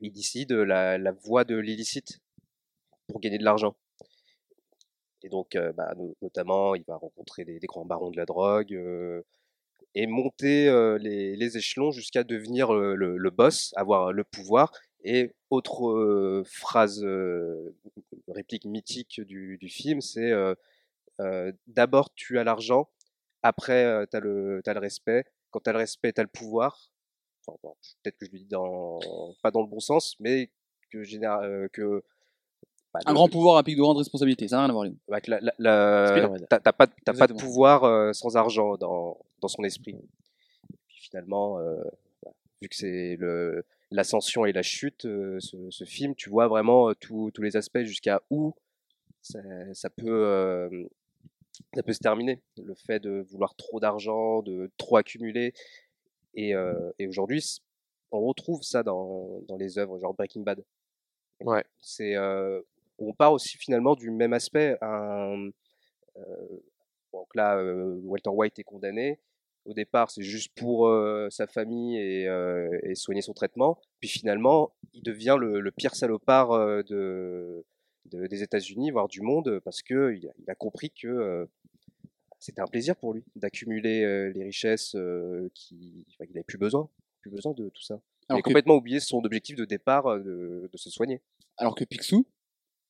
[0.02, 2.20] il décide la, la voie de l'illicite
[3.08, 3.76] pour gagner de l'argent.
[5.24, 8.78] Et donc, bah, no- notamment, il va rencontrer des, grands barons de la drogue
[9.96, 10.66] et monter
[11.00, 14.72] les, les échelons jusqu'à devenir le, le boss, avoir le pouvoir.
[15.04, 17.06] Et autre phrase,
[18.28, 20.32] réplique mythique du, du film, c'est
[21.68, 22.90] d'abord tu as l'argent,
[23.44, 24.22] après tu as,
[24.64, 26.90] t'as le respect, quand tu as le respect, tu as le pouvoir.
[27.46, 29.00] Peut-être que je le dis dans,
[29.42, 30.50] pas dans le bon sens, mais
[30.92, 32.04] que, euh, que
[32.94, 34.88] bah, Un le- grand pouvoir implique de grandes responsabilités, ça n'a rien à voir.
[35.08, 36.46] Bah, que la- la- la- Spider-Man.
[36.50, 39.96] t'as pas, t'as pas de pouvoir euh, sans argent dans, dans son esprit.
[40.88, 41.76] Puis finalement, euh,
[42.24, 46.48] bah, vu que c'est le l'ascension et la chute, euh, ce, ce film, tu vois
[46.48, 48.54] vraiment tous les aspects jusqu'à où
[49.22, 49.40] ça,
[49.74, 50.88] ça peut
[51.76, 52.42] ça peut se terminer.
[52.58, 55.54] Le fait de vouloir trop d'argent, de trop accumuler.
[56.36, 56.54] Et,
[56.98, 57.60] et aujourd'hui,
[58.12, 60.64] on retrouve ça dans, dans les œuvres genre Breaking Bad.
[61.42, 61.64] Ouais.
[61.80, 62.62] C'est euh,
[63.08, 64.78] on part aussi finalement du même aspect.
[64.82, 65.50] Un,
[66.18, 66.22] euh,
[67.14, 69.20] donc là, euh, Walter White est condamné.
[69.66, 73.80] Au départ, c'est juste pour euh, sa famille et, euh, et soigner son traitement.
[74.02, 77.64] Puis finalement, il devient le, le pire salopard euh, de,
[78.12, 81.48] de- des États-Unis, voire du monde, parce que il a, il a compris que
[82.40, 86.90] c'était un plaisir pour lui d'accumuler les richesses enfin, qu'il n'avait plus besoin,
[87.22, 88.02] plus besoin de tout ça.
[88.30, 91.22] Il a que, complètement oublié son objectif de départ de, de se soigner.
[91.58, 92.26] alors que Picsou,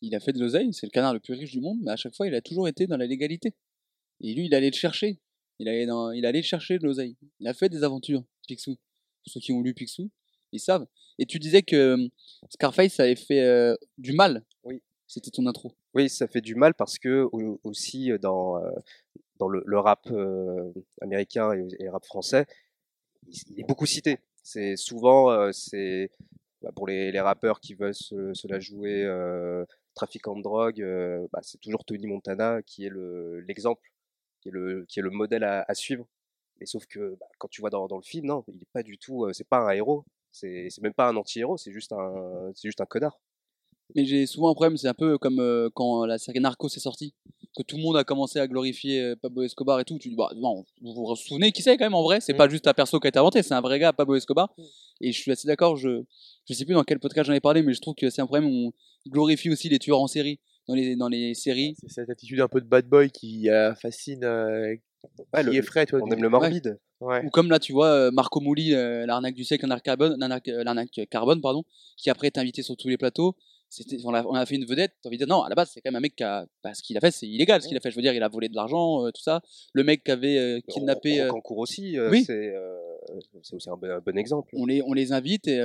[0.05, 1.95] il a fait de l'oseille, c'est le canard le plus riche du monde, mais à
[1.95, 3.53] chaque fois il a toujours été dans la légalité.
[4.21, 5.19] Et lui, il allait le chercher.
[5.59, 7.15] Il allait, dans, il allait chercher de l'oseille.
[7.39, 8.75] Il a fait des aventures, Picsou.
[8.75, 10.09] Pour ceux qui ont lu Picsou,
[10.51, 10.87] ils savent.
[11.19, 12.07] Et tu disais que euh,
[12.49, 14.43] Scarface avait fait euh, du mal.
[14.63, 14.81] Oui.
[15.07, 15.75] C'était ton intro.
[15.93, 18.61] Oui, ça fait du mal parce que au- aussi euh, dans,
[19.39, 22.45] dans le, le rap euh, américain et, et le rap français,
[23.27, 24.19] il, est beaucoup cité.
[24.41, 26.09] C'est souvent euh, c'est
[26.61, 29.05] bah, pour les, les rappeurs qui veulent se, se la jouer
[29.95, 33.81] trafiquant de drogue, euh, bah, c'est toujours Tony Montana qui est le l'exemple,
[34.41, 36.05] qui est le qui est le modèle à, à suivre.
[36.59, 38.83] Mais sauf que bah, quand tu vois dans, dans le film, non, il est pas
[38.83, 42.51] du tout, euh, c'est pas un héros, c'est même pas un anti-héros, c'est juste un
[42.55, 43.19] c'est juste un connard.
[43.95, 46.79] Mais j'ai souvent un problème, c'est un peu comme euh, quand la série Narcos est
[46.79, 47.13] sortie,
[47.55, 49.99] que tout le monde a commencé à glorifier Pablo Escobar et tout.
[49.99, 52.19] Tu dis, bah non, vous vous souvenez qui c'est quand même en vrai?
[52.21, 52.37] C'est Mm.
[52.37, 54.51] pas juste un perso qui a été inventé, c'est un vrai gars, Pablo Escobar.
[54.57, 54.63] Mm.
[55.01, 56.03] Et je suis assez d'accord, je,
[56.47, 58.25] je sais plus dans quel podcast j'en ai parlé, mais je trouve que c'est un
[58.27, 58.67] problème où
[59.05, 61.75] on glorifie aussi les tueurs en série dans les, dans les séries.
[61.81, 64.75] C'est cette attitude un peu de bad boy qui euh, fascine, euh,
[65.33, 65.99] Ouais, qui le- effraie, toi.
[66.01, 66.79] on aime le morbide.
[67.01, 67.21] Ouais.
[67.25, 70.47] Ou comme là, tu vois, euh, Marco Mouli, euh, l'arnaque du siècle, l'arnaque carbone, l'arnaque,
[70.47, 71.63] euh, l'arnaque carbone, pardon,
[71.97, 73.35] qui après est invité sur tous les plateaux.
[73.67, 74.93] C'était, on, a, on a fait une vedette.
[75.01, 76.45] T'as envie de dire non, à la base, c'est quand même un mec qui a,
[76.63, 77.91] bah, ce qu'il a fait, c'est illégal, ce qu'il a fait.
[77.91, 79.41] Je veux dire, il a volé de l'argent, euh, tout ça.
[79.73, 82.23] Le mec qui avait euh, kidnappé, euh, Rocancourt aussi, euh, oui.
[82.23, 82.77] c'est euh,
[83.41, 84.49] c'est aussi un bon, un bon exemple.
[84.53, 85.59] on les, on les invite et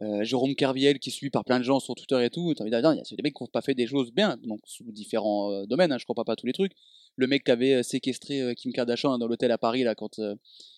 [0.00, 2.54] euh, Jérôme Kerviel qui est suivi par plein de gens sur Twitter et tout.
[2.54, 4.12] T'as envie de dire, il y a des mecs qui n'ont pas fait des choses
[4.12, 5.92] bien, donc sous différents euh, domaines.
[5.92, 6.72] Hein, je comprends pas tous les trucs.
[7.16, 10.20] Le mec qui avait euh, séquestré Kim Kardashian dans l'hôtel à Paris là quand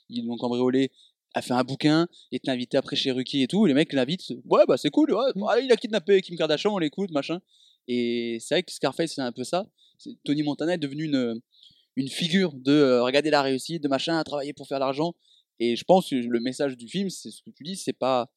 [0.09, 0.91] ils l'ont cambriolé
[1.35, 3.65] a fait un bouquin, est invité après chez Ruki et tout.
[3.67, 6.79] Les mecs l'invitent, ouais bah c'est cool, ouais, allez, il a kidnappé Kim Kardashian, on
[6.79, 7.41] l'écoute, machin.
[7.87, 9.67] Et c'est vrai que Scarface c'est un peu ça.
[9.99, 11.41] C'est- Tony Montana est devenu une
[11.97, 15.15] une figure de euh, regarder la réussite, de machin, à travailler pour faire l'argent.
[15.59, 18.31] Et je pense que le message du film, c'est ce que tu dis, c'est pas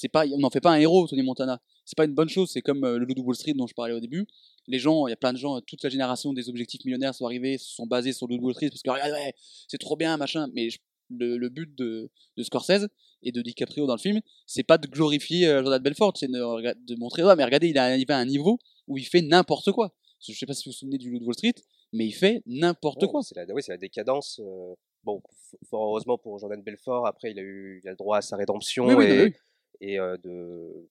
[0.00, 1.60] c'est pas, on n'en fait pas un héros, Tony Montana.
[1.84, 2.50] C'est pas une bonne chose.
[2.50, 4.26] C'est comme euh, le Loup de Wall Street dont je parlais au début.
[4.66, 7.24] Les gens, il y a plein de gens, toute la génération des objectifs millionnaires sont
[7.24, 9.34] arrivés, se sont basés sur le Loup de Wall Street parce que regarde, ouais,
[9.66, 10.48] c'est trop bien, machin.
[10.54, 10.78] Mais je-
[11.10, 12.86] le, le but de, de Scorsese
[13.22, 16.94] et de DiCaprio dans le film, c'est pas de glorifier euh, Jordan Belfort, c'est de,
[16.98, 19.94] montrer, ouais, mais regardez, il est arrivé à un niveau où il fait n'importe quoi.
[20.20, 21.54] Je sais pas si vous vous souvenez du Loup de Wall Street,
[21.94, 23.22] mais il fait n'importe Ouais, quoi.
[23.22, 24.38] C'est la, c'est la décadence.
[24.44, 25.22] euh, bon,
[25.70, 28.36] fort heureusement pour Jordan Belfort, après il a eu il a le droit à sa
[28.36, 29.32] rédemption Oui, oui, et, oui.
[29.80, 30.88] Et euh, de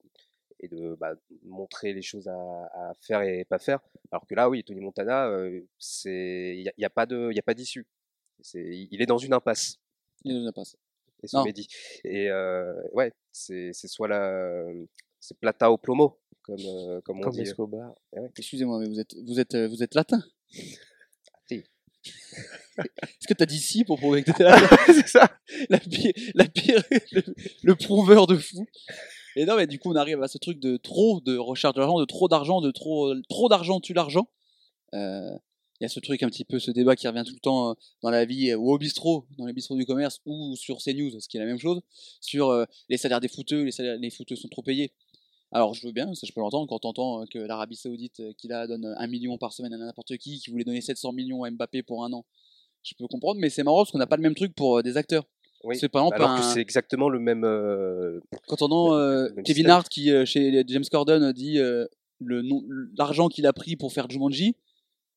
[0.60, 3.80] et de bah, montrer les choses à, à faire et pas faire.
[4.12, 7.36] Alors que là, oui, Tony Montana, euh, c'est il y, a- a pas de il
[7.36, 7.86] y a pas d'issue.
[8.42, 9.78] C'est il est dans une impasse.
[10.24, 10.78] Il nous a pas ça.
[11.24, 11.44] Et Non.
[11.46, 11.68] Mehdi.
[12.04, 14.64] Et euh, ouais, c'est c'est soit la
[15.20, 17.42] c'est plata au plomo comme comme on dit.
[17.42, 17.94] Escobar.
[18.38, 20.24] Excusez-moi, mais vous êtes, vous êtes, vous êtes latin?
[22.78, 25.30] Est-ce que t'as dit si pour prouver que t'étais latin c'est ça.
[25.70, 27.24] la pire, la pire le,
[27.64, 28.68] le prouveur de fou.
[29.36, 32.00] Et non, mais du coup, on arrive à ce truc de trop de recherche d'argent,
[32.00, 34.28] de trop d'argent, de trop, trop d'argent tue l'argent.
[34.96, 35.30] Euh,
[35.80, 37.70] Il y a ce truc un petit peu, ce débat qui revient tout le temps
[37.70, 40.78] euh, dans la vie, euh, ou au bistrot, dans les bistrots du commerce, ou sur
[40.78, 41.82] CNews, ce qui est la même chose,
[42.20, 44.92] sur euh, les salaires des footeux, les salaires, les footeux sont trop payés.
[45.52, 48.34] Alors je veux bien, ça je peux l'entendre, quand t'entends euh, que l'Arabie Saoudite, euh,
[48.38, 51.44] qui là donne un million par semaine à n'importe qui, qui voulait donner 700 millions
[51.44, 52.26] à Mbappé pour un an,
[52.84, 54.82] je peux comprendre, mais c'est marrant parce qu'on n'a pas le même truc pour euh,
[54.84, 55.24] des acteurs.
[55.64, 55.78] Oui.
[55.78, 59.30] C'est par exemple Alors que un- c'est exactement le même euh, quand on entend euh,
[59.46, 59.68] Kevin.
[59.70, 61.86] Hart qui, euh, chez James Corden, euh, dit euh,
[62.20, 62.64] le nom-
[62.98, 64.56] l'argent qu'il a pris pour faire Jumanji,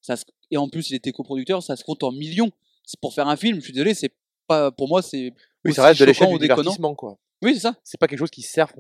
[0.01, 2.51] ça se- et en plus il était coproducteur, ça se compte en millions.
[2.87, 4.13] C'est pour faire un film, je suis désolé, c'est
[4.47, 5.33] pas pour moi c'est
[5.65, 7.19] Oui, ça reste de l'échelle du divertissement, quoi.
[7.43, 7.77] Oui, c'est ça.
[7.85, 8.73] C'est pas quelque chose qui sert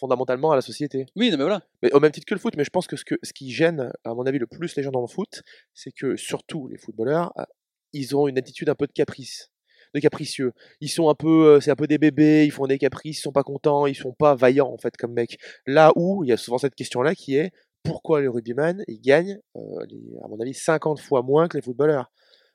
[0.00, 1.06] fondamentalement à la société.
[1.14, 1.62] Oui, non, mais voilà.
[1.82, 3.50] Mais au même titre que le foot, mais je pense que ce, que ce qui
[3.52, 5.42] gêne, à mon avis, le plus les gens dans le foot,
[5.74, 7.44] c'est que surtout les footballeurs, euh,
[7.92, 9.50] ils ont une attitude un peu de caprice,
[9.94, 10.52] de capricieux.
[10.80, 13.22] Ils sont un peu, euh, c'est un peu des bébés, ils font des caprices, ils
[13.22, 15.38] sont pas contents, ils sont pas vaillants en fait comme mecs.
[15.66, 19.38] Là où il y a souvent cette question-là qui est pourquoi les rugbyman ils gagnent,
[19.56, 22.10] euh, les- à mon avis, 50 fois moins que les footballeurs?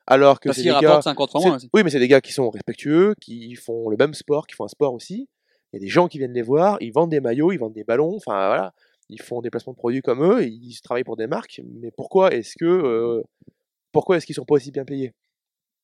[0.08, 1.56] Alors que Parce c'est qu'il des gars, rapporte 50 fois moins.
[1.56, 1.68] aussi.
[1.74, 4.64] oui, mais c'est des gars qui sont respectueux, qui font le même sport, qui font
[4.64, 5.28] un sport aussi.
[5.72, 7.74] Il y a des gens qui viennent les voir, ils vendent des maillots, ils vendent
[7.74, 8.74] des ballons, enfin voilà,
[9.08, 11.60] ils font des placements de produits comme eux, ils travaillent pour des marques.
[11.64, 13.22] Mais pourquoi est-ce que euh,
[13.92, 15.12] pourquoi est-ce qu'ils sont pas aussi bien payés?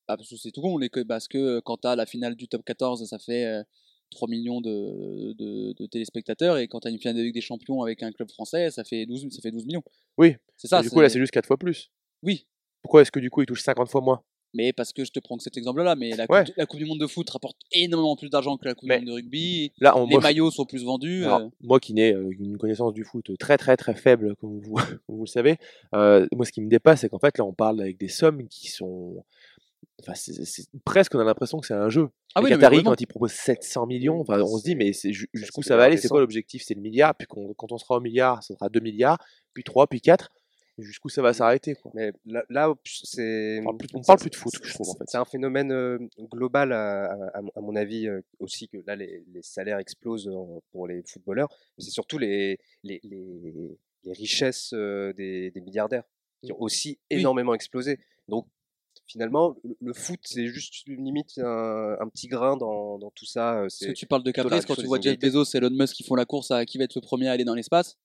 [0.09, 2.49] Ah, parce que c'est tout con, les, parce que euh, quand t'as la finale du
[2.49, 3.63] top 14, ça fait euh,
[4.11, 7.83] 3 millions de, de, de téléspectateurs, et quand t'as une finale de Ligue des Champions
[7.83, 9.83] avec un club français, ça fait 12, ça fait 12 millions.
[10.19, 10.37] Oui.
[10.57, 10.83] C'est ça.
[10.83, 11.91] Du coup, là, c'est juste 4 fois plus.
[12.23, 12.47] Oui,
[12.83, 14.23] Pourquoi est-ce que du coup, ils touchent 50 fois moins?
[14.55, 16.45] Mais parce que je te prends que cet exemple-là, mais la, Ouais.
[16.45, 18.99] coupe, la Coupe du Monde de foot rapporte énormément plus d'argent que la Coupe Mais-
[19.01, 19.73] du Monde de rugby.
[19.81, 21.25] Là, on, Les moi, maillots sont plus vendus.
[21.25, 24.61] alors, euh, moi qui n'ai euh, une connaissance du foot très très très faible, comme
[24.61, 24.75] vous,
[25.09, 25.57] vous le savez,
[25.95, 28.47] euh, moi ce qui me dépasse, c'est qu'en fait là on parle avec des sommes
[28.49, 29.25] qui sont.
[30.01, 32.09] Enfin, c'est- c'est- presque on a l'impression que c'est un jeu.
[32.35, 35.63] Ah Les oui, Qataris, quand ils proposent 700 millions, enfin, on se dit, mais jusqu'où
[35.63, 36.63] ça va aller C'est quoi l'objectif?
[36.67, 39.19] C'est le milliard, puis qu'on- quand on sera au milliard, ça sera 2 milliards,
[39.55, 40.31] puis 3, puis 4.
[40.83, 41.91] Jusqu'où ça va s'arrêter quoi.
[41.95, 43.61] Mais là, là, c'est.
[43.61, 45.05] On parle plus- on c'est- parle plus de foot, c'est- je trouve, en fait.
[45.09, 45.99] C'est un phénomène euh,
[46.33, 50.63] global, à, à- à mon- avis, euh, aussi que là, les, les salaires explosent en-
[50.73, 51.49] pour les footballeurs.
[51.79, 56.05] Mais c'est surtout les, les, les, les richesses euh, des, des milliardaires
[56.43, 57.19] qui ont aussi Oui.
[57.21, 57.99] énormément explosé.
[58.29, 58.47] Donc,
[59.07, 63.27] finalement, le, le foot, c'est juste une limite un, un petit grain dans, dans tout
[63.27, 63.59] ça.
[63.63, 65.19] Parce que tu parles de caprice, quand tu vois Jeff.
[65.19, 67.33] Bezos et Elon Musk qui font la course à qui va être le premier à
[67.33, 67.97] aller dans l'espace,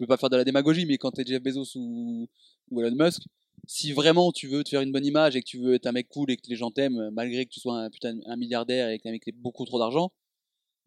[0.00, 2.26] je peux pas faire de la démagogie, mais quand t'es Jeff Bezos ou,
[2.70, 3.22] ou Elon Musk,
[3.66, 5.92] si vraiment tu veux te faire une bonne image et que tu veux être un
[5.92, 8.88] mec cool et que les gens t'aiment, malgré que tu sois un putain un milliardaire
[8.88, 10.10] et que t'es un mec qui ait beaucoup trop d'argent,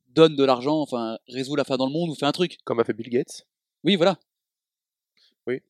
[0.07, 2.57] donne de l'argent, enfin, résous la fin dans le monde ou fais un truc.
[2.65, 3.45] Comme a fait Bill Gates.
[3.83, 4.17] Oui, voilà.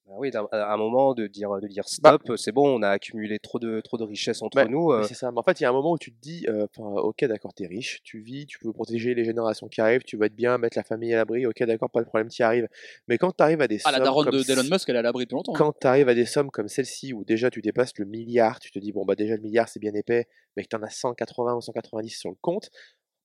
[0.06, 2.90] Oui, d'un- à un moment de dire, de dire Bah stop, c'est bon, on a
[2.90, 4.92] accumulé trop de, trop de richesses entre nous.
[4.92, 5.32] euh, c'est ça.
[5.32, 7.54] Mais en fait, il y a un moment où tu te dis, euh, ok, d'accord,
[7.54, 10.58] t'es riche, tu vis, tu peux protéger les générations qui arrivent, tu vas être bien,
[10.60, 12.68] mettre la famille à l'abri, ok, d'accord, pas de problème, tu y arrives.
[13.08, 14.90] Mais quand tu arrives à des Ah, la sommes daronne comme de- d'Elon c- Musk,
[14.90, 15.54] elle est à l'abri depuis longtemps.
[15.54, 15.58] hein.
[15.58, 18.70] quand tu arrives à des sommes comme celle-ci, où déjà tu dépasses le milliard, tu
[18.72, 20.92] te dis, bon, bah déjà le milliard c'est bien épais, mais que tu en as
[20.92, 22.70] 180 ou 190 sur le compte,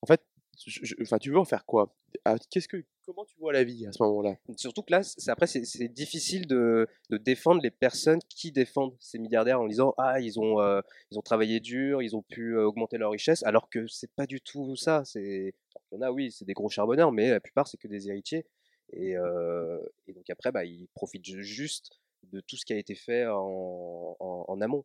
[0.00, 0.22] en fait,
[1.02, 1.94] enfin, tu veux en faire quoi?
[2.24, 4.36] Ah, Qu'est-ce que, Comment tu vois la vie à ce moment-là?
[4.56, 9.66] Surtout que là, après, c'est difficile de, défendre les personnes qui défendent ces milliardaires en
[9.66, 13.10] disant Ah, ils ont, euh, ils ont travaillé dur, ils ont pu euh, augmenter leur
[13.10, 15.04] richesse, alors que c'est pas du tout ça.
[15.14, 15.52] Il
[15.92, 18.44] y en a, oui, c'est des gros charbonneurs, mais la plupart, c'est que des héritiers.
[18.92, 22.94] Et, euh, donc après, bah, ils profitent ju- juste de tout ce qui a été
[22.94, 24.84] fait en amont.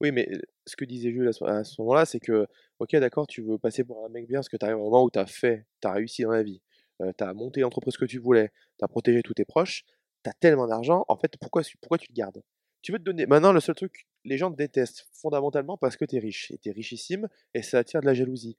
[0.00, 2.46] Oui, mais euh, ce que disait Jules à ce, à moment-là, c'est que,
[2.78, 5.04] ok, d'accord, tu veux passer pour un mec bien, parce que tu arrives au moment
[5.04, 6.60] où tu as fait, tu as réussi dans la vie,
[7.00, 9.84] tu as monté l'entreprise que tu voulais, tu as protégé tous tes proches,
[10.22, 12.42] tu as tellement d'argent, en fait, pourquoi, tu- le gardes?
[12.82, 13.26] Tu veux te donner.
[13.26, 16.58] Maintenant, le seul truc, les gens te détestent fondamentalement parce que tu es riche, et
[16.58, 18.56] tu es richissime, et ça attire de la jalousie.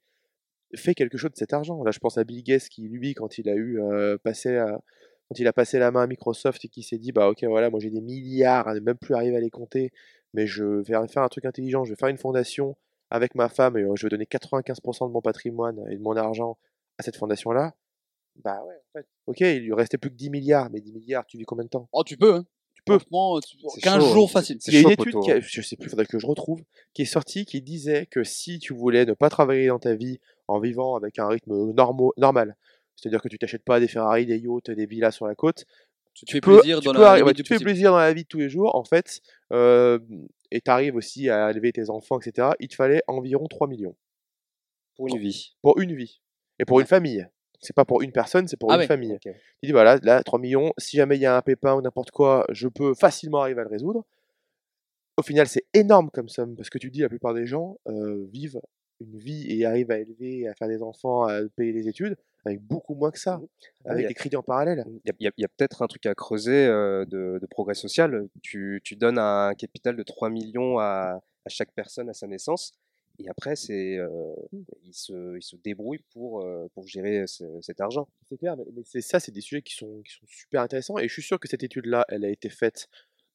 [0.76, 1.82] fais quelque chose de cet argent.
[1.82, 4.80] Là, je pense à Bill Gates qui, lui, quand il a eu euh, passé la-
[5.28, 7.70] quand il a passé la main à Microsoft et qui s'est dit, bah ok, voilà,
[7.70, 9.90] moi j'ai des milliards à ne même plus arriver à les compter,
[10.34, 12.76] mais je vais faire un truc intelligent, je vais faire une fondation
[13.10, 16.16] avec ma femme et euh, je vais donner 95% de mon patrimoine et de mon
[16.16, 16.58] argent
[16.98, 17.74] à cette fondation-là.
[18.44, 19.06] Bah ouais, en fait.
[19.26, 21.70] Ok, il lui restait plus que 10 milliards, mais 10 milliards, tu vis combien de
[21.70, 21.88] temps?
[21.92, 22.46] Oh, tu peux, hein.
[22.74, 22.98] Tu peux.
[22.98, 24.58] Franchement, tu- C'est 15 chaud, jours facile.
[24.60, 25.40] c'est Il y a une chaud, étude, qui a- hein.
[25.42, 26.62] je sais plus, faudrait que je retrouve,
[26.94, 30.20] qui est sortie, qui disait que si tu voulais ne pas travailler dans ta vie
[30.46, 32.56] en vivant avec un rythme normaux- normal,
[33.00, 35.64] c'est-à-dire que tu t'achètes pas des Ferrari, des yachts, des villas sur la côte,
[36.14, 38.12] Tu te fais peux- plaisir tu dans peux la ouais, tu fais plaisir dans la
[38.12, 39.20] vie de tous les jours, en fait,
[39.52, 39.98] euh,
[40.50, 42.48] et tu arrives aussi à élever tes enfants, etc.
[42.60, 43.94] Il te fallait environ 3 millions
[44.96, 45.56] Pour une vie.
[45.62, 46.20] pour une vie
[46.58, 47.26] et pour une famille.
[47.60, 48.86] C'est pas pour une personne, c'est pour Ah une ouais.
[48.86, 49.12] famille.
[49.14, 49.22] Ok.
[49.22, 52.10] Tu dis voilà, là, 3 millions, si jamais il y a un pépin ou n'importe
[52.12, 54.04] quoi, je peux facilement arriver à le résoudre.
[55.16, 58.24] Au final, c'est énorme comme somme, parce que tu dis la plupart des gens euh,
[58.32, 58.60] vivent
[59.00, 62.60] une vie et arrivent à élever, à faire des enfants, à payer des études, avec
[62.60, 63.40] beaucoup moins que ça,
[63.84, 64.84] Ah, avec a- des crédits en parallèle.
[65.04, 67.74] Il y a, il y a- peut-être un truc à creuser euh, de, de progrès
[67.74, 68.28] social.
[68.42, 72.72] Tu, tu donnes un capital de 3 millions à, à chaque personne à sa naissance.
[73.20, 74.08] Et après, c'est, euh,
[74.86, 78.06] ils, se, ils se débrouillent pour, euh, pour gérer ce- cet argent.
[78.28, 80.98] C'est clair, mais, mais c'est ça, c'est des sujets qui sont, qui sont super intéressants.
[80.98, 82.86] Et je suis sûr que cette étude-là, elle a été faite,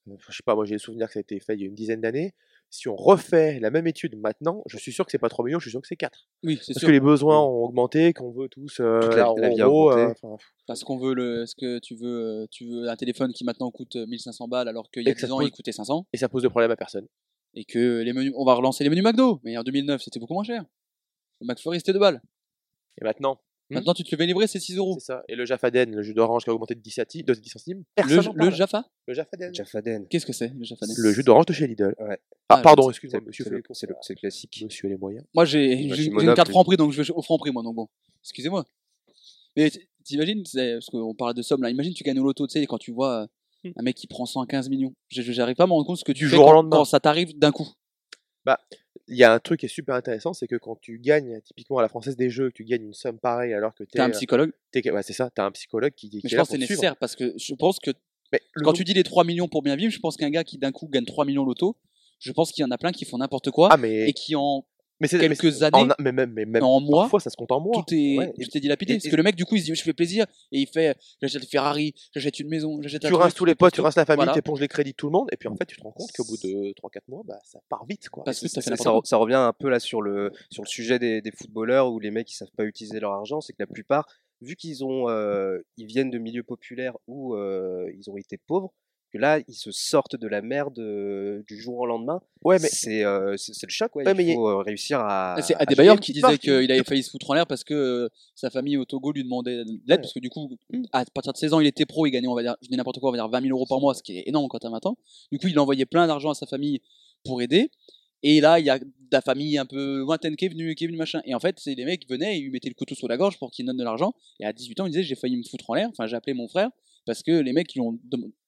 [0.08, 1.68] je sais pas, moi j'ai le souvenir que ça a été fait il y a
[1.68, 2.34] une dizaine d'années.
[2.76, 5.60] Si on refait la même étude maintenant, je suis sûr que c'est pas 3 millions,
[5.60, 6.28] je suis sûr que c'est 4.
[6.42, 6.88] Oui, c'est Parce sûr.
[6.88, 8.80] que les besoins ont augmenté, qu'on veut tous.
[8.80, 10.02] euh, Toute la- la vie a gros, augmenté.
[10.26, 13.32] euh, enfin, Parce qu'on veut le, est-ce que tu veux, euh, tu veux un téléphone
[13.32, 15.38] qui maintenant coûte euh, 1500 balles alors qu'il y a Et que ça 10 ans
[15.38, 17.08] pose- il coûtait 500 et ça pose de problème à personne.
[17.54, 19.40] et que les menus, on va relancer les menus McDo.
[19.44, 20.66] Mais en 2009 c'était beaucoup moins cher.
[21.42, 22.24] Le McFlurry c'était 2 balles.
[23.00, 23.40] Et maintenant.
[23.74, 24.96] Maintenant tu te le fais livrer c'est 6 euros.
[25.00, 25.24] c'est ça.
[25.28, 27.78] Et le Jaffaden, le jus d'orange qui a augmenté de 10 centimes, de 10 centimes,
[27.80, 28.54] Le, personne le parle.
[28.56, 28.86] Jaffa?
[29.08, 29.54] Le Jaffaden.
[29.54, 30.08] Jaffaden.
[30.10, 31.96] Qu'est-ce que c'est le Jaffa Le jus d'orange de chez Lidl.
[32.00, 32.18] Ouais.
[32.50, 34.62] Ah, Ah, pardon, C'est monsieur c'est le, c'est le- c'est le classique.
[34.64, 35.26] Monsieur les moyens.
[35.34, 37.64] Moi j'ai Bah, j'ai- tu j'ai une carte Franprix donc je vais au Franprix moi
[37.64, 37.88] donc bon.
[38.24, 38.66] Excusez-moi.
[39.56, 42.48] Mais t- t'imagines, c'est- parce qu'on parle de somme là, imagine tu gagnes au loto,
[42.48, 43.24] tu sais, quand tu vois
[43.66, 44.94] euh, un mec qui prend 115 millions.
[45.10, 46.48] Je- je- J'arrive pas à me rendre compte ce que tu Du fais jour au
[46.50, 46.78] quand, lendemain.
[46.78, 47.68] quand ça t'arrive d'un coup.
[49.10, 51.78] Il y a un truc qui est super intéressant, c'est que quand tu gagnes, typiquement
[51.78, 53.98] à la française des jeux, tu gagnes une somme pareille alors que t'es.
[53.98, 54.52] T'as un euh, psychologue?
[54.76, 56.96] ouais, c'est ça, t'as un psychologue qui, qui Mais est je pense que c'est nécessaire
[56.96, 57.92] parce que je pense que
[58.32, 60.44] Mais quand nom- tu dis les 3 millions pour bien vivre, je pense qu'un gars
[60.46, 61.76] qui d'un coup gagne 3 millions loto,
[62.20, 64.08] je pense qu'il y en a plein qui font n'importe quoi Ah, mais.
[64.10, 64.66] et qui en
[65.04, 67.36] mais c'est- quelques mais années, en mais même, mais même en mois, parfois, ça se
[67.36, 67.84] compte en mois.
[67.86, 68.94] tout est, ouais, tout est dilapidé.
[68.94, 70.60] et- parce et- que le mec, du coup, il se dit, je fais plaisir et
[70.62, 73.82] il fait, j'achète Ferrari, j'achète une maison, j'achète un Tu rinces tous les potes, tu
[73.82, 74.34] rinces la famille, Voilà.
[74.34, 76.12] t'éponges les crédits de tout le monde, et puis en fait, tu te rends compte
[76.12, 78.24] qu'au bout de 3-4 mois, bah, ça part vite, quoi.
[78.24, 80.68] Parce que ça, ça- n'importe ça- ça revient un peu là sur le, sur le
[80.68, 83.62] sujet des, des footballeurs où les mecs ils savent pas utiliser leur argent, c'est que
[83.62, 84.08] la plupart,
[84.42, 88.74] vu qu'ils ont, euh, ils viennent de milieux populaires où euh, ils ont été pauvres,
[89.14, 92.22] que là ils se sortent de la merde euh, du jour au lendemain.
[92.44, 94.06] Ouais, mais c'est, euh, c'est, le choc, ouais.
[94.06, 95.36] Ouais, il mais faut euh, réussir à.
[95.36, 98.10] Ah, C'est Adebayor qui disait qu'il avait failli se foutre en l'air parce que euh,
[98.36, 99.98] sa famille au Togo lui demandait de l'aide Ouais.
[99.98, 100.58] parce que du coup,
[100.92, 102.76] à partir de 16 ans, il était pro, il gagnait, on va dire, je dis
[102.76, 104.60] n'importe quoi, on va dire 20 000 euros par mois, ce qui est énorme quand
[104.60, 104.98] t'as 20 ans.
[105.32, 106.82] Du coup, il envoyait plein d'argent à sa famille
[107.24, 107.70] pour aider.
[108.24, 110.86] Et là, il y a de la famille un peu lointaine qui est venue, qui
[110.86, 111.22] est venue machin.
[111.26, 113.08] Et en fait, c'est les mecs qui venaient et ils lui mettaient le couteau sous
[113.08, 114.14] la gorge pour qu'il donne de l'argent.
[114.40, 115.90] Et à 18 ans, il disait, j'ai failli me foutre en l'air.
[115.90, 116.70] Enfin, j'ai appelé mon frère
[117.06, 118.00] parce que les mecs, ils ont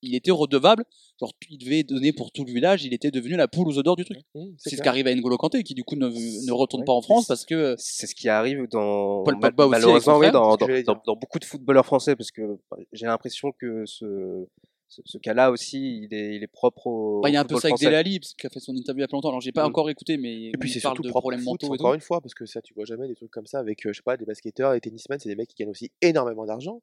[0.02, 0.86] il était redevable.
[1.20, 2.84] Genre, il devait donner pour tout le village.
[2.86, 4.20] Il était devenu la poule aux odeurs du truc.
[4.36, 6.86] Mmh, C'est ce qui arrive à N'Golo Kanté, qui du coup ne, ne retourne Ouais,
[6.86, 9.88] pas en France parce que C'est ce qui arrive dans Paul Pogba aussi avec son
[9.88, 12.78] malheureusement oui, dans, c'est ce que dans, dans- beaucoup de footballeurs français parce que bah,
[12.91, 14.46] j'ai l'impression que ce,
[14.88, 17.46] ce, ce cas-là aussi il est, il est propre au Bah, il y a un
[17.46, 19.30] peu ça avec parce qu'il a fait son interview il y a pas longtemps.
[19.30, 19.68] Alors, j'ai pas Mm.
[19.70, 21.96] encore écouté, mais Et puis c'est surtout de problèmes foot, mentaux et encore tout.
[21.96, 23.98] une fois, parce que ça, tu vois jamais des trucs comme ça avec, euh, je
[23.98, 26.82] sais pas, des basketteurs, des tennismen, c'est des mecs qui gagnent aussi énormément d'argent,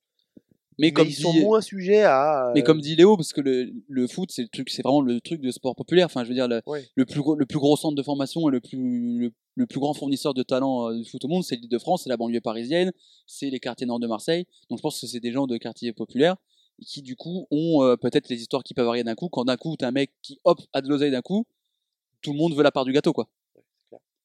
[0.78, 2.50] Mais, mais comme ils sont dit, moins sujets à.
[2.54, 5.02] mais euh, comme dit Léo, parce que le, le foot, c'est le truc, c'est vraiment
[5.02, 6.06] le truc de sport populaire.
[6.06, 6.88] Enfin, je veux dire, le, Ouais.
[6.94, 9.80] le plus gros, le plus gros centre de formation et le plus, le, le plus
[9.80, 12.92] grand fournisseur de talent euh, du foot au monde, c'est l'Île-de-France, c'est la banlieue parisienne,
[13.26, 14.46] c'est les quartiers nord de Marseille.
[14.70, 16.36] Donc, je pense que c'est des gens de quartiers populaires
[16.84, 19.28] qui, du coup, ont euh, peut-être les histoires qui peuvent varier d'un coup.
[19.28, 21.44] Quand d'un coup, t'as un mec qui, hop, a de l'oseille d'un coup,
[22.22, 23.28] tout le monde veut la part du gâteau, quoi.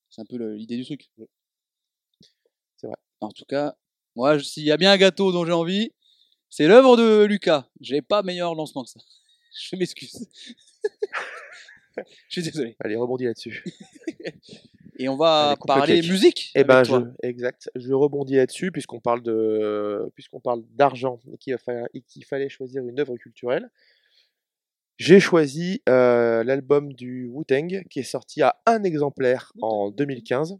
[0.10, 1.10] C'est un peu l'idée du truc.
[2.78, 2.96] C'est vrai.
[3.20, 3.76] En tout cas,
[4.16, 5.92] moi, s'il y a bien un gâteau dont j'ai envie,
[6.50, 7.68] c'est l'œuvre de Lucas.
[7.82, 9.00] J'ai pas meilleur lancement que ça.
[9.70, 10.30] Je m'excuse.
[11.98, 12.76] je suis désolé.
[12.80, 13.64] Allez, rebondis là-dessus.
[15.00, 16.52] Et on va Allez, parler musique.
[16.56, 17.04] Eh ben, toi.
[17.24, 17.70] je, exact.
[17.76, 22.50] Je rebondis là-dessus puisqu'on parle de, puisqu'on parle d'argent et qu'il fa- et qu'il fallait
[22.50, 23.70] choisir une œuvre culturelle.
[24.98, 30.58] J'ai choisi euh, l'album du Wu-Tang qui est sorti à un exemplaire en 2015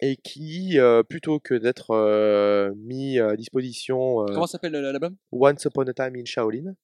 [0.00, 5.16] et qui, euh, plutôt que d'être euh, mis à disposition euh, Comment s'appelle l'album?
[5.32, 6.74] Once Upon a Time in Shaolin.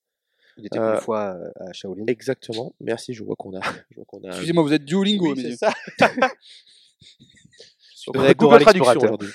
[0.57, 2.05] Il était Euh, une fois à Shaolin.
[2.07, 2.75] Exactement.
[2.81, 3.15] Merci.
[3.15, 3.81] Je vois qu'on a, a.
[4.25, 5.73] Excusez-moi, vous êtes Duolingo, Oui, c'est ça.
[8.09, 9.29] Google Google Traduction aujourd'hui.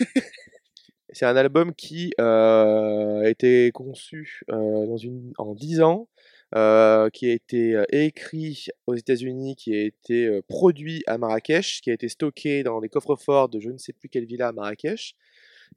[1.09, 6.09] C'est un album qui euh, a été conçu euh, dans une, en 10 ans,
[6.56, 11.82] euh, qui a été euh, écrit aux États-Unis, qui a été euh, produit à Marrakech,
[11.82, 14.52] qui a été stocké dans des coffres-forts de je ne sais plus quelle villa à
[14.54, 15.15] Marrakech,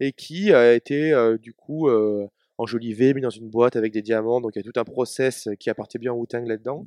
[0.01, 1.88] et qui a été du coup
[2.59, 4.41] enjolivé, mis dans une boîte avec des diamants.
[4.41, 6.87] Donc il y a tout un process qui appartient bien au Wu-Tang là-dedans,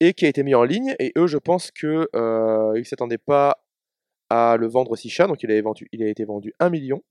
[0.00, 0.94] et qui a été mis en ligne.
[0.98, 3.64] Et eux, je pense que euh, ils s'attendaient pas
[4.28, 5.50] à le vendre si cher, donc il
[5.92, 7.02] il a été vendu 1 million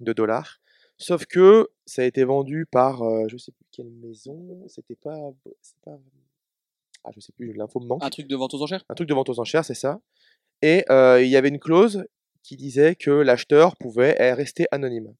[0.00, 0.60] de dollars.
[1.00, 5.32] Sauf que ça a été vendu par, euh, je sais plus quelle maison, c'était pas,
[7.04, 8.04] ah je sais plus, l'info me manque.
[8.04, 8.84] Un truc de vente aux enchères?
[8.90, 10.00] Un truc de vente aux enchères, c'est ça.
[10.60, 12.04] Et euh, il y avait une clause
[12.42, 15.14] qui disait que l'acheteur pouvait rester anonyme.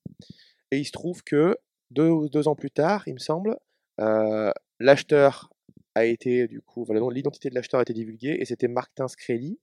[0.70, 1.56] Et il se trouve que
[1.90, 3.56] deux, deux ans plus tard, il me semble,
[4.00, 5.50] euh, l'acheteur
[5.94, 9.58] a été, du coup, voilà, l'identité de l'acheteur a été divulguée et c'était Martin Screlly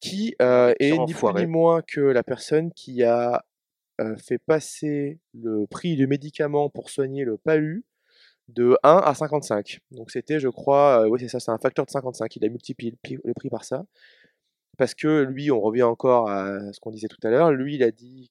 [0.00, 3.44] qui euh, est ni plus ni moins que la personne qui a
[4.16, 7.84] fait passer le prix du médicament pour soigner le palu
[8.48, 9.80] de 1 à 55.
[9.90, 12.34] Donc c'était, je crois, euh, oui c'est ça, c'est un facteur de 55.
[12.36, 13.84] Il a multiplié le prix, par ça.
[14.78, 17.82] Parce que lui, on revient encore à ce qu'on disait tout à l'heure, lui il
[17.82, 18.30] a dit,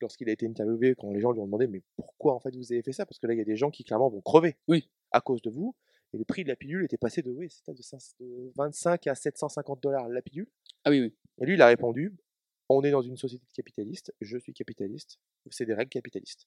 [0.00, 2.72] lorsqu'il a été interviewé, quand les gens lui ont demandé, mais pourquoi en fait vous
[2.72, 3.06] avez fait ça?
[3.06, 4.88] Parce que là, il y a des gens qui clairement vont crever Oui.
[5.10, 5.74] à cause de vous.
[6.12, 9.06] Et le prix de la pilule était passé de, oui, c'était de, 5 de 25
[9.06, 10.48] à 750 dollars la pilule.
[10.84, 11.14] Ah oui, oui.
[11.40, 12.14] Et lui, il a répondu,
[12.68, 15.18] on est dans une société capitaliste, je suis capitaliste,
[15.50, 16.46] c'est des règles capitalistes.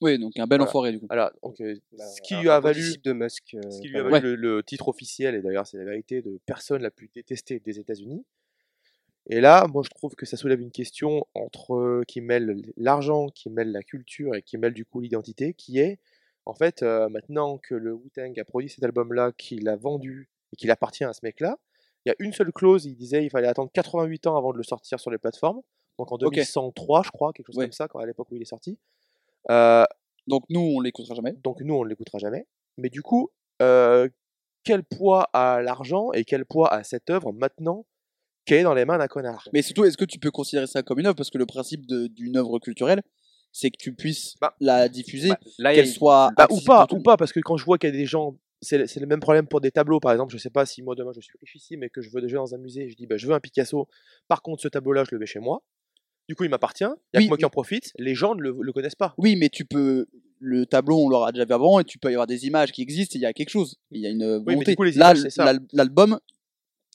[0.00, 0.68] Oui, donc un bel Voilà.
[0.68, 1.06] enfoiré du coup.
[1.08, 3.54] Voilà, donc euh, Bah, ce qui lui a valu de Musk.
[3.54, 4.34] euh, ce qui lui a pas valu mal.
[4.40, 7.78] le, le titre officiel, et d'ailleurs c'est la vérité de personne la plus détestée des
[7.78, 8.24] États-Unis.
[9.30, 13.28] Et là, moi je trouve que ça soulève une question entre euh, qui mêle l'argent,
[13.28, 15.98] qui mêle la culture et qui mêle du coup l'identité, qui est
[16.44, 20.56] en fait euh, maintenant que le Wu-Tang a produit cet album-là, qu'il a vendu et
[20.56, 21.58] qu'il appartient à ce mec-là,
[22.04, 24.58] il y a une seule clause, il disait il fallait attendre 88 ans avant de
[24.58, 25.60] le sortir sur les plateformes,
[25.98, 26.34] donc en Ok.
[26.34, 27.64] 2103 je crois, quelque chose Ouais.
[27.66, 28.78] comme ça, quand, à l'époque où il est sorti.
[29.50, 29.84] Euh,
[30.26, 31.32] Donc nous, on l'écoutera jamais.
[31.32, 32.46] donc nous, on ne l'écoutera jamais.
[32.78, 33.30] Mais du coup,
[33.62, 34.08] euh,
[34.64, 37.86] quel poids a l'argent et quel poids a cette œuvre maintenant
[38.46, 39.48] qu'elle est dans les mains d'un connard?
[39.52, 41.16] Mais surtout, est-ce que tu peux considérer ça comme une œuvre?
[41.16, 43.02] Parce que le principe d'une œuvre culturelle,
[43.52, 47.16] c'est que tu puisses Bah, la diffuser, Bah, qu'elle soit Bah, ou pas, ou pas,
[47.16, 49.60] parce que quand je vois qu'il y a des gens, c'est le, même problème pour
[49.60, 50.32] des tableaux, par exemple.
[50.32, 52.54] Je sais pas si moi demain je suis richissime et que je veux déjà dans
[52.54, 53.86] un musée, je dis bah, je veux un Picasso.
[54.28, 55.62] Par contre, ce tableau-là, je le mets chez moi.
[56.28, 56.84] Du coup, il m'appartient.
[56.84, 57.92] Il y a Oui, que moi qui mais- en profite.
[57.98, 59.14] Les gens ne le, le connaissent pas.
[59.18, 60.06] Oui, mais tu peux.
[60.40, 62.82] Le tableau, on l'aura déjà vu avant, et tu peux y avoir des images qui
[62.82, 63.76] existent, il y a quelque chose.
[63.90, 64.72] Il y a une mais volonté.
[64.72, 65.44] du coup, les Là, images, c'est ça.
[65.44, 66.18] l'al- l'album,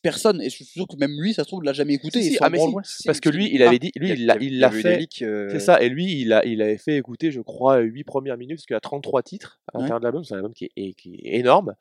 [0.01, 2.21] personne, et je suis sûr que même lui, ça se trouve, l'a jamais écouté.
[2.21, 4.23] Si, et si, ah, mais si, parce que lui, il Ah, avait dit, lui, Il
[4.25, 5.07] y a- il l'a fait.
[5.21, 8.37] euh, C'est ça, et lui, il, a, il avait fait écouter, je crois, 8 premières
[8.37, 9.81] minutes, parce qu'il y a 33 titres à Ouais.
[9.83, 10.23] l'intérieur de l'album.
[10.23, 11.73] C'est un album qui est, qui est énorme,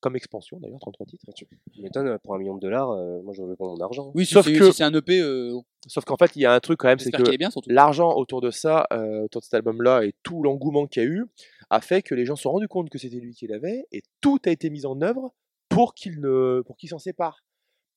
[0.00, 1.24] comme expansion d'ailleurs, 33 titres.
[1.34, 1.46] Tu
[1.82, 4.12] m'étonnes, pour un million de dollars, euh, moi je veux pas mon argent.
[4.14, 6.60] Oui, Sauf que- si c'est un EP, euh, Sauf qu'en fait, il y a un
[6.60, 7.22] truc quand même, c'est que
[7.66, 11.08] l'argent autour de ça, euh, autour de cet album-là, et tout l'engouement qu'il y a
[11.08, 11.26] eu,
[11.68, 14.02] a fait que les gens se sont rendus compte que c'était lui qui l'avait, et
[14.22, 15.34] tout a été mis en œuvre
[15.68, 17.42] pour qu'il ne, pour qu'il s'en sépare.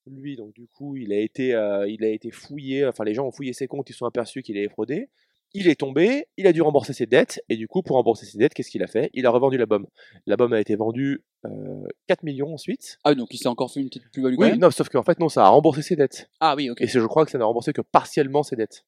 [0.10, 3.28] Lui, donc du coup, il a été, euh, il a été fouillé, enfin les gens
[3.28, 5.10] ont fouillé ses comptes, ils sont aperçus qu'il avait fraudé.
[5.54, 8.38] Il est tombé, il a dû rembourser ses dettes, et du coup, pour rembourser ses
[8.38, 9.10] dettes, qu'est-ce qu'il a fait?
[9.14, 9.88] Il a revendu l'album.
[10.26, 13.00] L'album a été vendu euh, 4 millions ensuite.
[13.06, 15.30] Ah, donc il s'est encore fait une petite plus-value Oui, non, sauf qu'en fait, non,
[15.30, 16.30] ça a remboursé ses dettes.
[16.42, 16.82] Ah oui, ok.
[16.82, 18.86] Et c'est- je crois que ça n'a remboursé que partiellement ses dettes.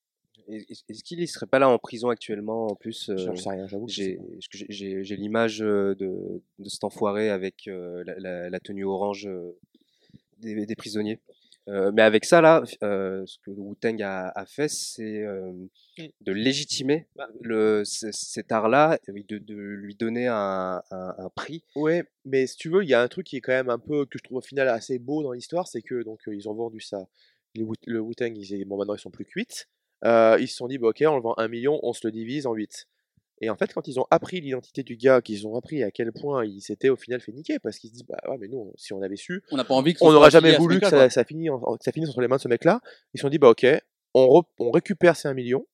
[0.52, 3.50] Et- Est-ce qu'il ne serait pas là en prison actuellement en plus euh, Je sais
[3.50, 3.88] rien, j'avoue.
[3.88, 9.58] J'ai l'image euh, de, de cet enfoiré avec euh, la, la- la tenue orange euh,
[10.40, 11.20] des, des prisonniers.
[11.68, 15.52] Euh, mais avec ça, là, euh, ce que le Wu-Tang a, a fait, c'est euh,
[16.22, 17.06] de légitimer
[17.42, 21.64] le, c- cet art-là, de, de lui donner un, un- un prix.
[21.76, 23.78] Ouais, mais si tu veux, il y a un truc qui est quand même un
[23.78, 26.56] peu que je trouve au final assez beau dans l'histoire, c'est que donc ils ont
[26.56, 27.08] vendu ça.
[27.56, 29.68] Les Wu- le Wu-Tang, ils, bon maintenant ils sont plus cuites.
[30.06, 32.12] Euh, ils se sont dit, bah, ok, on le vend 1 million, on se le
[32.12, 32.88] divise en 8.
[33.42, 36.12] Et en fait, quand ils ont appris l'identité du gars, qu'ils ont appris à quel
[36.12, 38.74] point il s'était au final fait niquer, parce qu'ils se disent, bah ouais, mais nous,
[38.76, 40.80] si on avait su, On n'a pas envie que ce on soit n'aurait jamais voulu
[40.80, 42.82] que ça, finisse, en- que ça finisse entre les mains de ce mec-là.
[43.14, 43.66] Ils se sont dit, bah ok,
[44.14, 45.66] on, re- on récupère ces 1 million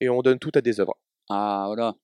[0.00, 0.96] et on donne tout à des œuvres.
[1.28, 1.94] Ah, voilà.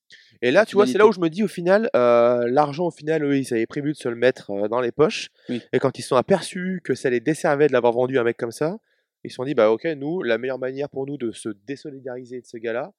[0.43, 2.91] Et là, tu vois, c'est là où je me dis au final, euh, l'argent, au
[2.91, 5.29] final, eux, ils avaient prévu de se le mettre euh, dans les poches.
[5.49, 5.61] Oui.
[5.73, 8.25] Et quand ils se sont aperçus que ça les desservait de l'avoir vendu à un
[8.25, 8.79] mec comme ça,
[9.25, 12.41] ils se sont dit, bah ok, nous, la meilleure manière pour nous de se désolidariser
[12.41, 12.93] de ce gars-là,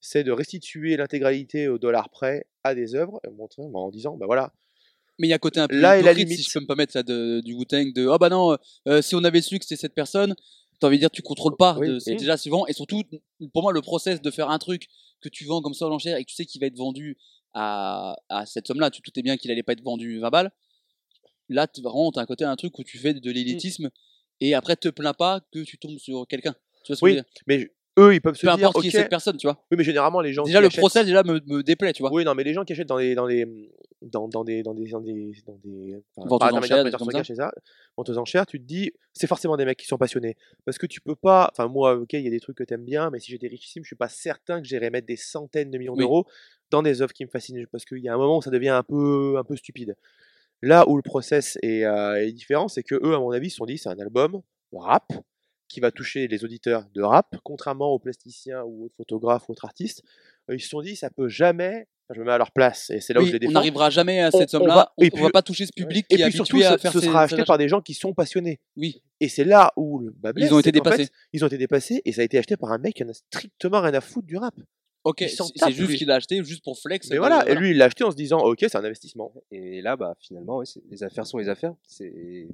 [0.00, 4.26] c'est de restituer l'intégralité au dollar près à des œuvres, et montrer- en disant, bah
[4.26, 4.52] voilà,
[5.18, 6.48] Mais il y a un côté un peu Là est la hypocrite, si limite.
[6.48, 8.56] je peux me permettre, ça, de, du Wu-Tang, de ah bah non,
[8.88, 10.34] euh, si on avait su que c'était cette personne,
[10.78, 12.16] t'as envie de dire tu contrôles pas, Oui, c'est oui.
[12.18, 12.66] déjà suivant.
[12.66, 13.02] Et surtout,
[13.54, 14.88] pour moi, le process de faire un truc
[15.22, 17.16] que tu vends comme ça à l'enchère et que tu sais qu'il va être vendu
[17.54, 20.50] à, à cette somme-là, tu te doutais bien qu'il allait pas être vendu 20 balles.
[21.48, 23.90] Là, tu- vraiment, t'as un côté un truc où tu fais de l'élitisme
[24.40, 26.54] et après te plains pas que tu tombes sur quelqu'un.
[26.84, 27.24] Tu vois ce que je Oui, veux dire?
[27.46, 28.82] mais eux, ils peuvent se Peu dire, importe ok.
[28.82, 29.62] qui est cette personne, tu vois.
[29.70, 30.42] Oui, mais généralement, les gens.
[30.44, 32.12] Déjà, le achètent- procès, déjà, me, me déplaît, tu vois.
[32.12, 33.46] Oui, non, mais les gens qui achètent dans les dans les
[34.02, 37.50] dans, dans des dans des dans des dans des enfin, enchères, de des ça,
[37.96, 40.36] ventes aux enchères, tu te dis c'est forcément des mecs qui sont passionnés
[40.66, 42.84] parce que tu peux pas enfin moi OK, il y a des trucs que t'aimes
[42.84, 45.78] bien mais si j'étais richissime, je suis pas certain que j'irais mettre des centaines de
[45.78, 46.00] millions Oui.
[46.00, 46.26] d'euros
[46.70, 48.68] dans des œuvres qui me fascinent parce qu'il y a un moment où ça devient
[48.68, 49.96] un peu un peu stupide.
[50.62, 53.56] Là où le process est, euh, est différent, c'est que eux à mon avis se
[53.56, 54.42] sont dit c'est un album
[54.72, 55.10] rap
[55.68, 59.64] qui va toucher les auditeurs de rap, contrairement aux plasticiens ou aux photographes ou autres
[59.64, 60.02] artistes.
[60.50, 61.86] Euh, Ils se sont dit, ça peut jamais.
[62.08, 63.40] enfin, je me mets à leur place et c'est là où Oui, je les on
[63.40, 63.52] défends.
[63.54, 64.92] n'arrivera jamais à On- cette on somme-là.
[64.96, 66.68] On, et on puis- va pas toucher ce public Et qui est puis surtout, habitué
[66.68, 68.60] ce, à faire ce ces- sera acheté par des gens qui sont passionnés.
[68.76, 71.08] Oui, Et c'est là où le bas blesse, ils ont été fait, dépassés.
[71.32, 73.12] ils ont été dépassés et ça a été acheté par un mec qui en a
[73.12, 74.54] strictement rien à foutre du rap.
[75.02, 77.08] Ok, c'est juste qu'il a acheté juste pour flex.
[77.10, 79.32] Mais euh, voilà, et lui il l'a acheté en se disant, ok, c'est un investissement.
[79.52, 81.74] Et là, bah, finalement, les affaires sont les affaires.
[81.86, 82.48] C'est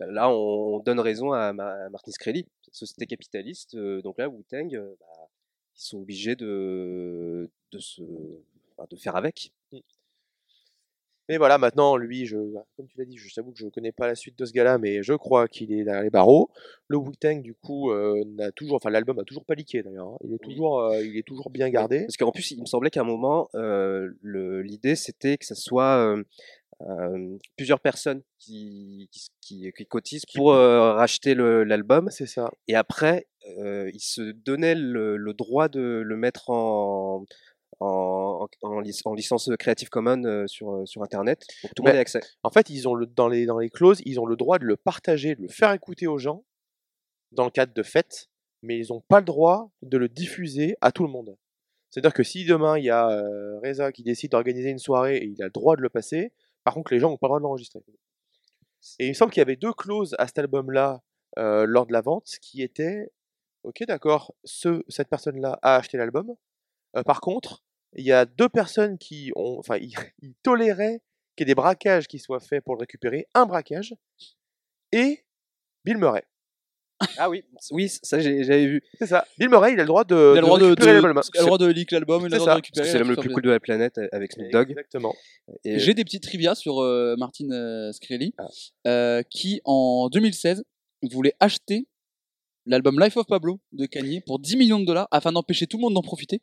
[0.00, 3.74] là, on, on donne raison à, Ma- à Martin Shkreli, société capitaliste.
[3.74, 5.06] euh, donc là, Wu-Tang, euh, bah,
[5.76, 9.52] ils sont obligés de de se de faire avec.
[11.30, 13.92] Mais voilà, maintenant, lui, je, bah, comme tu l'as dit, je t'avoue que je connais
[13.92, 16.50] pas la suite de ce gars-là, mais je crois qu'il est derrière les barreaux.
[16.88, 20.08] Le Wu-Tang, du coup, euh, n'a toujours, enfin, l'album a toujours pas leaké d'ailleurs.
[20.08, 20.18] hein.
[20.22, 20.52] Il est Oui.
[20.52, 22.00] toujours, euh, il est toujours bien gardé.
[22.00, 26.14] Parce qu'en plus, il me semblait qu'à un moment, euh, l'idée c'était que ce soit
[26.80, 32.08] euh, plusieurs personnes qui, qui, qui- qui cotisent pour euh, racheter l'album.
[32.10, 32.50] C'est ça.
[32.68, 33.26] Et après,
[33.58, 37.24] euh, ils se donnaient le, le droit de le mettre en,
[37.80, 41.88] en, en, en lic- en licence Creative Commons sur, sur Internet pour que tout le
[41.90, 42.20] monde ait accès.
[42.42, 44.64] En fait, ils ont le, dans les dans les clauses, ils ont le droit de
[44.64, 46.44] le partager, de le faire écouter aux gens
[47.32, 48.28] dans le cadre de fêtes,
[48.62, 51.36] mais ils n'ont pas le droit de le diffuser à tout le monde.
[51.90, 55.26] C'est-à-dire que si demain il y a euh, Reza qui décide d'organiser une soirée et
[55.26, 56.32] il a le droit de le passer,
[56.64, 57.80] par contre les gens n'ont pas le droit de l'enregistrer.
[58.98, 61.02] Et il me semble qu'il y avait deux clauses à cet album-là
[61.38, 63.10] euh, lors de la vente qui étaient
[63.62, 66.34] ok d'accord, ce, cette personne-là a acheté l'album.
[66.96, 71.00] Euh, par contre, il y a deux personnes qui ont, enfin, ils, ils toléraient
[71.36, 73.94] qu'il y ait des braquages qui soient faits pour le récupérer, un braquage
[74.92, 75.24] et
[75.84, 76.24] Bill Murray.
[77.18, 77.42] Ah oui,
[77.72, 78.82] oui, ça j'ai- j'avais vu.
[78.98, 79.26] C'est ça.
[79.38, 80.94] Bill Murray, il a le droit de, Il a le de droit de, récupérer de-
[81.02, 81.22] l'album.
[81.34, 82.52] il a le droit de leak l'album, il a C'est le droit ça.
[82.52, 82.88] de récupérer.
[82.88, 84.70] c'est l'homme le plus cool de la planète euh, avec Snoop Dogg.
[84.70, 85.14] Exactement.
[85.64, 88.46] Et, J'ai des petites trivia sur euh, Martin euh, Shkreli, Ah.
[88.86, 90.64] euh, qui en 2016
[91.10, 91.86] voulait acheter
[92.66, 95.82] l'album Life of Pablo de Kanye pour 10 millions de dollars afin d'empêcher tout le
[95.82, 96.40] monde d'en profiter.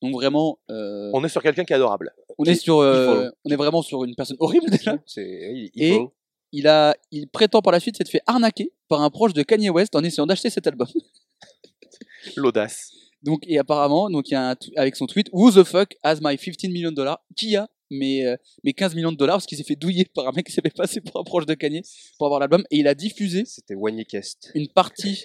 [0.00, 2.12] Donc vraiment, euh, On est sur quelqu'un qui est adorable.
[2.38, 4.98] on est sur, euh, on est vraiment sur une personne horrible déjà.
[5.06, 6.06] c'est Et- evil.
[6.52, 9.70] Il a, il prétend par la suite s'être fait arnaquer par un proche de Kanye
[9.70, 10.86] West en essayant d'acheter cet album.
[12.36, 12.90] L'audace.
[13.22, 16.18] Donc et apparemment, donc il y a un avec son tweet, Who the fuck has
[16.20, 17.22] my 15 millions de dollars?
[17.36, 19.36] Qui a mes, euh, mes 15 millions de dollars?
[19.36, 21.46] Parce qu'il s'est fait douiller par un mec qui s'est fait passer pour un proche
[21.46, 21.82] de Kanye
[22.18, 24.50] pour avoir l'album et il a diffusé C'était Wanye Kest.
[24.54, 25.24] une partie.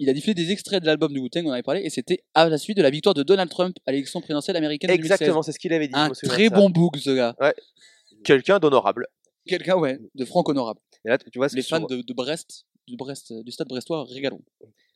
[0.00, 2.24] Il a diffusé des extraits de l'album du Wu-Tang, on en avait parlé, et c'était
[2.34, 5.12] à la suite de la victoire de Donald Trump à l'élection présidentielle américaine en 2016.
[5.12, 5.94] Exactement, c'est ce qu'il avait dit.
[5.94, 7.36] Un très de bon book, ce gars.
[8.24, 9.06] Quelqu'un d'honorable.
[9.46, 10.80] Quelqu'un, ouais, de franc honorable.
[11.04, 13.68] Et là, tu vois, ce Les fans sur- de, de Brest, du Brest, du stade
[13.68, 14.42] brestois, régalons.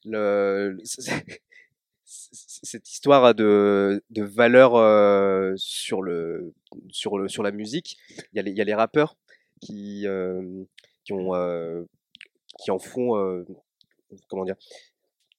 [0.05, 0.76] le,
[2.05, 6.55] cette histoire de, de valeur euh, sur, le,
[6.90, 7.99] sur, le, sur la musique,
[8.32, 9.16] il y, a les- il y a les rappeurs
[9.61, 10.64] qui, euh,
[11.05, 11.84] qui, ont, euh,
[12.59, 13.44] qui en font, euh,
[14.28, 14.57] comment dire,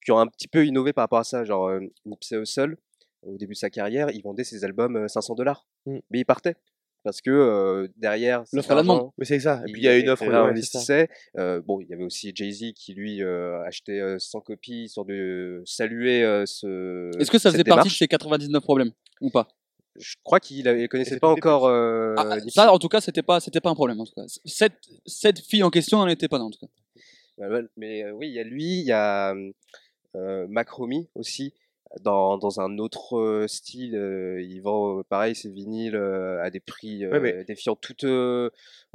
[0.06, 1.44] qui ont un petit peu innové par rapport à ça.
[1.44, 2.78] Genre, euh, Nipsey Hussle,
[3.24, 5.66] au début de sa carrière, il vendait ses albums euh, 500 dollars.
[5.88, 5.98] Mm.
[6.12, 6.56] Mais il partait.
[7.04, 9.12] Parce que euh, derrière, L'offre à la demande.
[9.18, 9.62] Mais c'est ça.
[9.66, 10.26] Et puis il y a une offre.
[10.26, 10.44] ça.
[10.44, 11.08] investissait.
[11.38, 15.06] Euh, bon, il y avait aussi Jay-Z qui lui euh, achetait euh, 100 copies histoire
[15.06, 17.10] de saluer euh, ce.
[17.20, 18.92] Est-ce que ça faisait partie de ces 99 problèmes
[19.22, 19.48] ou pas?
[19.96, 21.66] Je crois qu'il ne connaissait pas encore.
[21.68, 22.52] euh, Ah, Nipsey.
[22.52, 24.00] Ça, en tout cas, c'était pas, c'était pas un problème.
[24.00, 26.68] En tout cas, cette, cette fille en question n'en était pas, en tout cas.
[27.38, 29.34] Ouais, Mais euh, oui, il y a lui, il y a
[30.16, 31.54] euh, Macromy aussi.
[32.02, 36.52] Dans, dans un autre euh, style, euh, il vend euh, pareil ses vinyles euh, à
[36.52, 38.52] des prix euh, Ouais, mais- défiant toute, euh,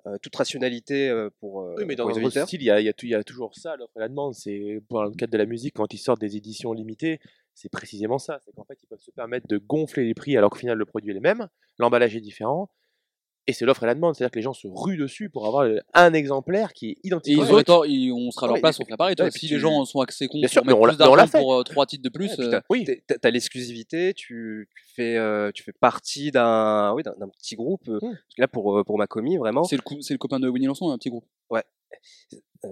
[0.07, 2.47] euh, toute rationalité euh, pour, euh, Oui, mais dans notre auditeurs.
[2.47, 4.01] style, il y a, il y a tout- il y a toujours ça, l'offre et
[4.01, 4.35] la demande.
[4.35, 7.19] C'est pour le cadre de la musique, quand ils sortent des éditions limitées,
[7.53, 8.39] c'est précisément ça.
[8.45, 10.85] C'est qu'en fait, ils peuvent se permettre de gonfler les prix alors qu'au final, le
[10.85, 12.71] produit est le même, l'emballage est différent.
[13.47, 15.69] Et c'est l'offre et la demande, c'est-à-dire que les gens se ruent dessus pour avoir
[15.93, 17.35] un exemplaire qui est Et identique.
[17.37, 17.63] ils autre.
[17.63, 19.15] tort, ils- on sera à leur Ouais, place, on ferait pareil.
[19.17, 19.29] tu ouais, vois.
[19.29, 20.85] et puis si tu- les gens sont Bien pour sûr, on l'a- plus mais on
[20.87, 21.39] l'a d'argent fait.
[21.41, 22.87] pour euh, trois titres de plus, Ouais, euh, t'as- oui.
[23.21, 27.87] t'as- l'exclusivité, tu, tu fais, euh, tu fais partie d'un oui, d'un petit groupe.
[27.89, 28.13] euh, Hmm.
[28.13, 30.91] Parce que là, pour, pour Macomi, vraiment, c'est le, c'est le copain de Winnie Lançon,
[30.91, 31.27] un petit groupe.
[32.65, 32.69] euh,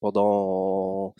[0.00, 1.14] pendant,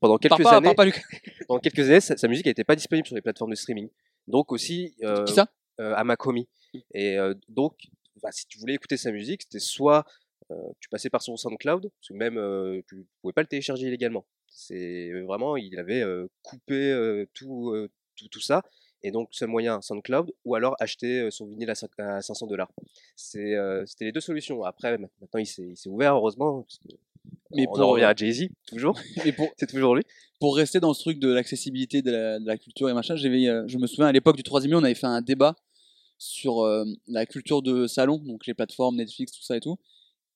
[0.00, 0.84] pendant quelques pas, années, pas,
[1.48, 3.88] pendant quelques années, sa, sa musique n'était pas disponible sur les plateformes de streaming.
[4.28, 5.48] Donc aussi, euh, Qui ça?
[5.80, 6.48] euh, à Macomi.
[6.94, 7.74] Et euh, donc,
[8.22, 10.04] bah, si tu voulais écouter sa musique, c'était soit
[10.50, 13.86] euh, tu passais par son SoundCloud, parce que même euh, tu pouvais pas le télécharger
[13.86, 14.24] illégalement.
[14.48, 17.74] C'est vraiment, il avait euh, coupé tout,
[18.16, 18.62] tout, tout ça.
[19.02, 22.72] Et donc, seul moyen, SoundCloud, ou alors acheter son vinyle à, cin- à 500 dollars.
[23.14, 24.64] C'était les deux solutions.
[24.64, 26.62] Après, ma- maintenant, il s'est ouvert, heureusement.
[26.62, 26.88] Parce que
[27.54, 28.98] Mais on pour- en revient à Jay-Z, toujours.
[29.58, 30.02] C'est toujours lui.
[30.40, 33.64] pour rester dans ce truc de l'accessibilité de la, de la culture et machin, euh,
[33.68, 35.54] je me souviens à l'époque du troisième on avait fait un débat
[36.18, 39.78] sur euh, la culture de salon, donc les plateformes, Netflix, tout ça et tout.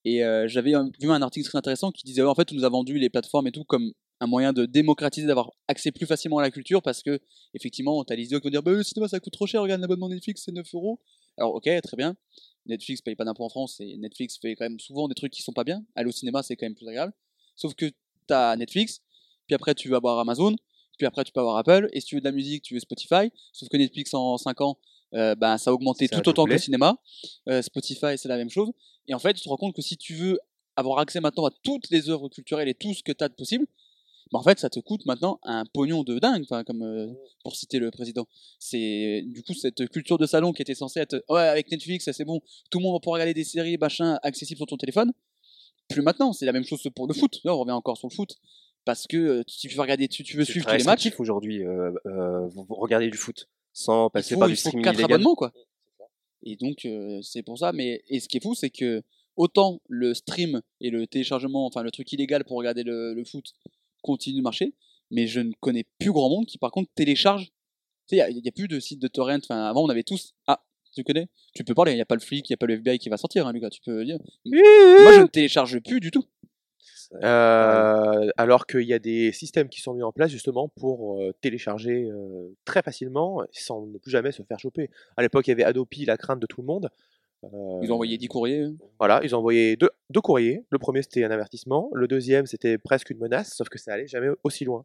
[0.04, 2.68] Et euh, j'avais vu un article très intéressant qui disait en fait on nous a
[2.68, 6.42] vendu les plateformes et tout comme un moyen de démocratiser, d'avoir accès plus facilement à
[6.42, 7.20] la culture parce que
[7.54, 9.80] effectivement t'as les idiots qui vont dire bah, le cinéma ça coûte trop cher, regarde
[9.80, 11.00] l'abonnement Netflix c'est 9 euros.
[11.36, 12.16] Alors ok très bien,
[12.66, 15.42] Netflix paye pas d'impôts en France et Netflix fait quand même souvent des trucs qui
[15.42, 15.84] sont pas bien.
[15.94, 17.12] Aller au cinéma c'est quand même plus agréable.
[17.56, 17.90] Sauf que
[18.26, 19.02] t'as Netflix,
[19.46, 20.56] puis après tu vas avoir Amazon,
[20.96, 22.80] puis après tu peux avoir Apple, et si tu veux de la musique, tu veux
[22.80, 23.30] Spotify.
[23.52, 24.78] Sauf que Netflix en 5 ans,
[25.14, 26.96] euh, ben, ça a augmenté Ça a tout autant que le cinéma.
[27.48, 28.70] Euh, Spotify, c'est la même chose.
[29.08, 30.38] Et en fait, tu te rends compte que si tu veux
[30.76, 33.34] avoir accès maintenant à toutes les œuvres culturelles et tout ce que tu as de
[33.34, 33.66] possible,
[34.32, 37.78] ben, en fait, ça te coûte maintenant un pognon de dingue, comme euh, pour citer
[37.80, 38.26] le président.
[38.60, 42.12] C'est du coup cette culture de salon qui était censée être ouais avec Netflix, ça,
[42.12, 42.40] c'est bon,
[42.70, 45.12] tout le monde va pouvoir regarder des séries, machin, accessibles sur ton téléphone.
[45.88, 47.40] Plus maintenant, c'est la même chose pour le foot.
[47.42, 48.36] Là, on revient encore sur le foot
[48.84, 51.64] parce que euh, si tu veux regarder, tu veux suivre tous les matchs, aujourd'hui.
[51.64, 55.14] euh, euh, regardez du foot sans passer faut, par du streaming quatre illégal.
[55.14, 55.52] abonnements quoi.
[56.42, 57.72] Et donc euh, c'est pour ça.
[57.72, 59.02] Mais et ce qui est fou, c'est que
[59.36, 63.52] autant le stream et le téléchargement, enfin le truc illégal pour regarder le, le foot
[64.02, 64.74] continue de marcher,
[65.10, 67.46] mais je ne connais plus grand monde qui par contre télécharge.
[68.08, 69.38] Tu sais, il n'y a, plus de sites de torrent.
[69.38, 70.34] Enfin avant on avait tous.
[70.46, 70.62] Ah,
[70.94, 71.28] tu connais?
[71.54, 71.92] Tu peux parler.
[71.92, 73.46] Il n'y a pas le flic, il n'y a pas le FBI qui va sortir,
[73.46, 73.70] hein, Lucas.
[73.70, 74.18] Tu peux dire.
[74.44, 76.24] Moi je ne télécharge plus du tout.
[77.14, 81.32] Euh, alors qu'il y a des systèmes qui sont mis en place justement pour euh,
[81.40, 84.90] télécharger euh, très facilement sans ne plus jamais se faire choper.
[85.16, 86.88] À l'époque, il y avait Adopi, la crainte de tout le monde.
[87.42, 88.66] Euh, Ils ont envoyé 10 courriers.
[88.98, 90.64] Voilà, ils ont envoyé deux, deux courriers.
[90.70, 91.90] Le premier, c'était un avertissement.
[91.94, 94.84] Le deuxième, c'était presque une menace, sauf que ça allait jamais aussi loin.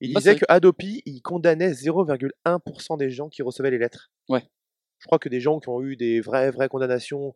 [0.00, 4.10] Il Bah, disait que Adopi, il condamnait 0,1% des gens qui recevaient les lettres.
[4.28, 4.42] Ouais.
[4.98, 7.34] Je crois que des gens qui ont eu des vraies, vraies condamnations,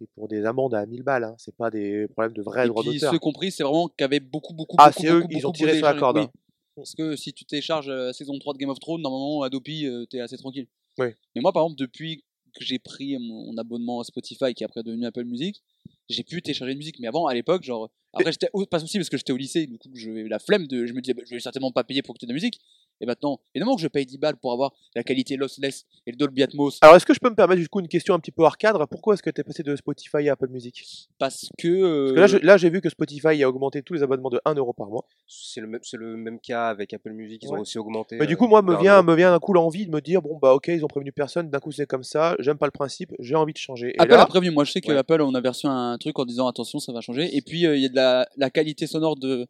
[0.00, 2.82] et pour des amendes à 1000 balles, hein, c'est pas des problèmes de vrais droits
[2.82, 3.12] d'auteur.
[3.12, 5.46] ceux compris, c'est vraiment qu'il y avait beaucoup, beaucoup, Ah, beaucoup, c'est eux, beaucoup, ils
[5.46, 6.22] ont tiré sur la corde, Oui.
[6.24, 6.30] hein.
[6.76, 9.68] Parce que si tu télécharges euh, la saison 3 de Game of Thrones, normalement Adobe,
[9.68, 10.68] euh, t'es assez tranquille.
[10.98, 11.08] Oui.
[11.34, 12.24] Mais moi, par exemple, depuis
[12.54, 15.60] que j'ai pris mon, abonnement à Spotify, qui est après devenu Apple Music,
[16.08, 17.00] j'ai pu télécharger de musique.
[17.00, 19.76] Mais avant, à l'époque, genre, après, j'étais pas souci parce que j'étais au lycée, du
[19.76, 22.12] coup, j'avais la flemme de, je me disais, bah, je vais certainement pas payer pour
[22.12, 22.60] écouter de la musique.
[23.00, 26.16] Et maintenant, évidemment que je paye 10 balles pour avoir la qualité lossless et le
[26.16, 28.32] Dolby Atmos, Alors, est-ce que je peux me permettre du coup une question un petit
[28.32, 28.86] peu hors cadre?
[28.86, 31.08] Pourquoi est-ce que tu es passé de Spotify à Apple Music?
[31.18, 34.30] Parce que, euh, Parce que là, j'ai vu que Spotify a augmenté tous les abonnements
[34.30, 35.04] de 1 euro par mois.
[35.26, 37.58] C'est le, même- c'est le même cas avec Apple Music, ils Ouais.
[37.58, 38.16] ont aussi augmenté.
[38.18, 40.00] Mais du euh, coup, moi, me d'un vient, me vient un coup l'envie de me
[40.00, 42.66] dire bon, bah, ok, ils ont prévenu personne, d'un coup, c'est comme ça, j'aime pas
[42.66, 43.90] le principe, j'ai envie de changer.
[43.96, 44.50] Et Apple là, a prévenu.
[44.50, 44.96] Moi, je sais que Ouais.
[44.98, 47.36] Apple, on a reçu un truc en disant attention, ça va changer.
[47.36, 49.46] Et puis, euh, il y a de la, la qualité sonore de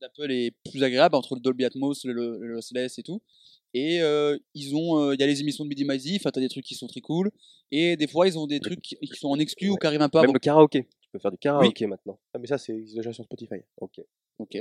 [0.00, 3.20] d'Apple est plus agréable entre le Dolby Atmos, le, le, le lossless et tout.
[3.72, 6.40] Et euh, ils ont, euh, il y a les émissions de Midi Maizy, enfin, t'as
[6.40, 7.30] des trucs qui sont très cool.
[7.70, 10.02] Et des fois, ils ont des trucs qui qui sont en exclu ou qui arrivent
[10.02, 10.32] un peu Même avant.
[10.32, 10.88] le karaoké.
[11.00, 12.18] Tu peux faire du karaoké maintenant.
[12.34, 13.60] Ah, mais ça, c'est déjà sur Spotify.
[13.80, 14.00] Ok.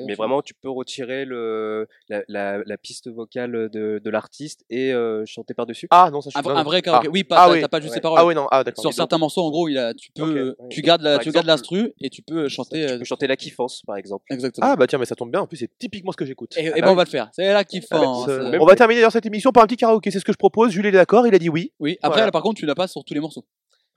[0.06, 4.94] Mais vraiment, tu peux retirer le, la, la, la piste vocale de, de l'artiste et
[4.94, 5.88] euh, chanter par-dessus?
[5.92, 7.08] Ah, non, ça, je un, un vrai karaoké.
[7.08, 7.12] Ah.
[7.12, 7.62] Oui, pas, Ah t'as- oui.
[7.62, 7.98] t'as pas juste Ouais.
[7.98, 8.20] les paroles.
[8.20, 8.82] Ah, oui, non, ah, d'accord.
[8.82, 11.32] Sur certains morceaux, en gros, il a, tu peux, euh, tu gardes la, Par tu
[11.32, 12.86] gardes l'instru et tu peux chanter.
[12.86, 14.26] tu euh, peux chanter la kiffance, par exemple.
[14.30, 14.68] Exactement.
[14.70, 16.56] Ah, bah tiens, mais ça tombe bien, en plus, c'est typiquement ce que j'écoute.
[16.58, 17.30] et, et ben, bah on va le faire.
[17.34, 17.88] C'est qu'il faut.
[17.92, 20.34] Ah, même on va terminer dans cette émission par un petit karaoké, c'est ce que
[20.34, 20.72] je propose.
[20.72, 21.72] Jules est d'accord, il a dit oui.
[21.80, 21.98] Oui.
[22.02, 22.26] Après, Voilà.
[22.28, 23.46] là, par contre, tu l'as pas sur tous les morceaux.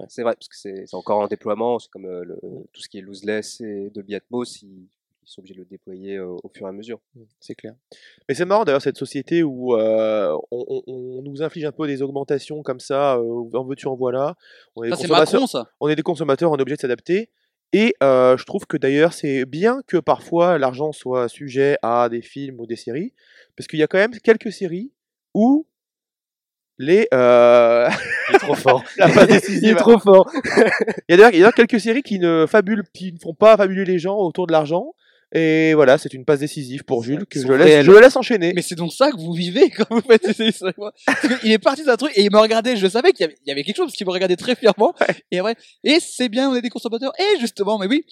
[0.08, 1.78] C'est vrai, parce que c'est c'est encore en déploiement.
[1.78, 2.36] C'est comme euh, le,
[2.72, 4.88] tout ce qui est lossless et Dolby Atmos, ils,
[5.24, 6.98] ils sont obligés de le déployer euh, au fur et à mesure.
[7.40, 7.74] C'est clair.
[8.28, 11.86] Mais c'est marrant d'ailleurs cette société où euh, on, on- on nous inflige un peu
[11.86, 14.36] des augmentations comme ça, euh, en veux-tu en voilà.
[14.76, 15.70] On est, Ça, consommateurs, Macron, ça.
[15.80, 17.30] on est des consommateurs, on est obligé de s'adapter.
[17.72, 22.20] Et euh, je trouve que d'ailleurs c'est bien que parfois l'argent soit sujet à des
[22.20, 23.14] films ou des séries,
[23.56, 24.92] parce qu'il y a quand même quelques séries
[25.34, 25.66] où
[26.78, 27.88] les euh,
[28.30, 28.82] Il est trop fort.
[28.98, 29.78] la passe décisive.
[29.78, 30.30] fort.
[31.08, 33.18] Il y a d'ailleurs il y a d'ailleurs quelques séries qui ne fabulent, qui ne
[33.18, 34.94] font pas fabuler les gens autour de l'argent.
[35.34, 38.52] Et voilà, c'est une passe décisive pour Jules que je laisse, je le laisse enchaîner.
[38.54, 40.92] Mais c'est donc ça que vous vivez quand vous faites histoires.
[41.06, 43.38] Parce qu'il est parti d'un truc et il me regardait, je savais qu'il y avait,
[43.46, 44.94] il y avait quelque chose parce qu'il me regardait très fièrement.
[45.30, 45.54] Et ouais,
[45.84, 47.12] et c'est bien, on est des consommateurs.
[47.18, 48.04] Et justement, mais oui,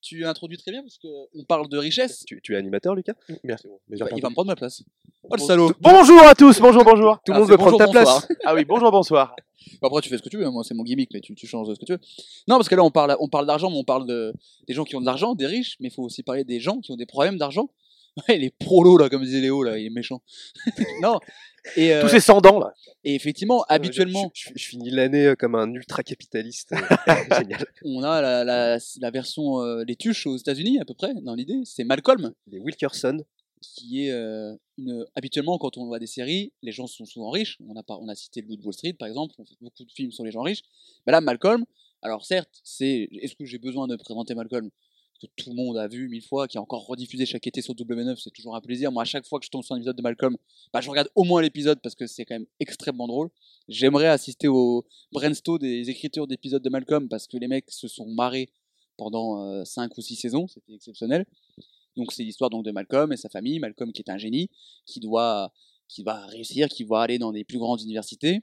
[0.00, 2.24] tu introduis très bien parce que on parle de richesse.
[2.26, 3.66] Tu, tu es animateur, Lucas Merci.
[3.88, 4.82] mais j'ai Bah, il va me prendre ma place.
[5.24, 5.72] Oh le salaud.
[5.80, 7.18] Bonjour à tous, bonjour, bonjour.
[7.24, 8.14] Tout le Ah, monde veut prendre ta bonjour, place.
[8.14, 8.38] bonsoir.
[8.44, 9.36] Ah oui, bonjour, bonsoir.
[9.82, 10.48] Bon, Après, tu fais ce que tu veux.
[10.48, 11.98] Moi, c'est mon gimmick, mais tu, tu changes ce que tu veux.
[12.46, 14.32] Non, parce que là, on parle, on parle d'argent, mais on parle de,
[14.66, 16.80] des gens qui ont de l'argent, des riches, mais il faut aussi parler des gens
[16.80, 17.68] qui ont des problèmes d'argent.
[18.28, 20.22] Ouais, les prolos, là, comme disait Léo, là, il est méchant.
[21.02, 21.18] non.
[21.76, 22.72] Et, euh, Tous ces sans-dents, là.
[23.04, 26.70] et effectivement, Euh, je- habituellement, je, je- je finis l'année euh, comme un ultra capitaliste.
[27.38, 27.64] Génial.
[27.84, 31.34] on a la, la, la version euh, les tuches aux États-Unis à peu près dans
[31.34, 31.60] l'idée.
[31.64, 33.18] C'est Malcolm Les Wilkerson.
[33.60, 35.04] qui est euh, une.
[35.14, 37.58] Habituellement, quand on voit des séries, les gens sont souvent riches.
[37.68, 39.34] On a pas, on a cité le de Wall Street par exemple.
[39.38, 40.62] On fait beaucoup de films sur les gens riches.
[41.06, 41.64] Mais là, Malcolm.
[42.02, 43.08] Alors certes, c'est.
[43.20, 44.70] Est-ce que j'ai besoin de présenter Malcolm?
[45.20, 47.74] Que tout le monde a vu mille fois, qui est encore rediffusé chaque été sur
[47.74, 48.92] W9, c'est toujours un plaisir.
[48.92, 50.36] Moi, à chaque fois que je tombe sur un épisode de Malcolm,
[50.72, 53.30] bah, je regarde au moins l'épisode parce que c'est quand même extrêmement drôle.
[53.68, 58.06] J'aimerais assister au brainstorm des écritures d'épisodes de Malcolm parce que les mecs se sont
[58.06, 58.50] marrés
[58.96, 61.24] pendant 5 ou 6 saisons, c'était exceptionnel.
[61.96, 64.50] Donc c'est l'histoire donc de Malcolm et sa famille, Malcolm qui est un génie,
[64.86, 65.52] qui doit,
[65.88, 68.40] qui va réussir, qui va aller dans les plus grandes universités.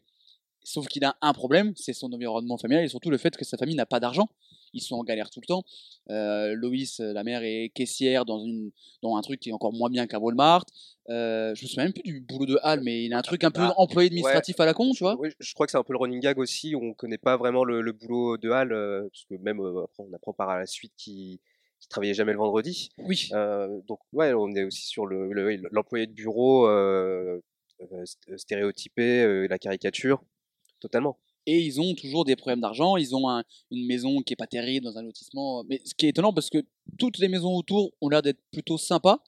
[0.63, 3.55] Sauf qu'il a un problème, c'est son environnement familial et surtout le fait que sa
[3.55, 4.27] famille n'a pas d'argent.
[4.75, 5.63] Ils sont en galère tout le temps.
[6.11, 8.71] Euh, Loïs, la mère, est caissière dans, une,
[9.01, 10.65] dans un truc qui est encore moins bien qu'à Walmart.
[11.09, 13.43] Euh, je me souviens même plus du boulot de Hal, mais il a un truc
[13.43, 15.15] un peu Bah, employé administratif à la con, tu vois.
[15.19, 16.75] Oui, je crois que c'est un peu le running gag aussi.
[16.75, 20.03] On connaît pas vraiment le, le boulot de Hal, euh, parce que même euh, après,
[20.07, 21.39] on apprend par la suite qu'il
[21.79, 22.89] qu'il travaillait jamais le vendredi.
[22.97, 23.29] Oui.
[23.33, 27.39] Euh, donc ouais, on est aussi sur le le- l'employé de bureau euh,
[27.81, 30.23] euh, st- stéréotypé, euh, la caricature,
[30.79, 31.19] totalement.
[31.47, 32.97] Et ils ont toujours des problèmes d'argent.
[32.97, 35.63] Ils ont un- une maison qui est pas terrible dans un lotissement.
[35.69, 36.59] Mais ce qui est étonnant, parce que
[36.97, 39.23] toutes les maisons autour ont l'air d'être plutôt sympas.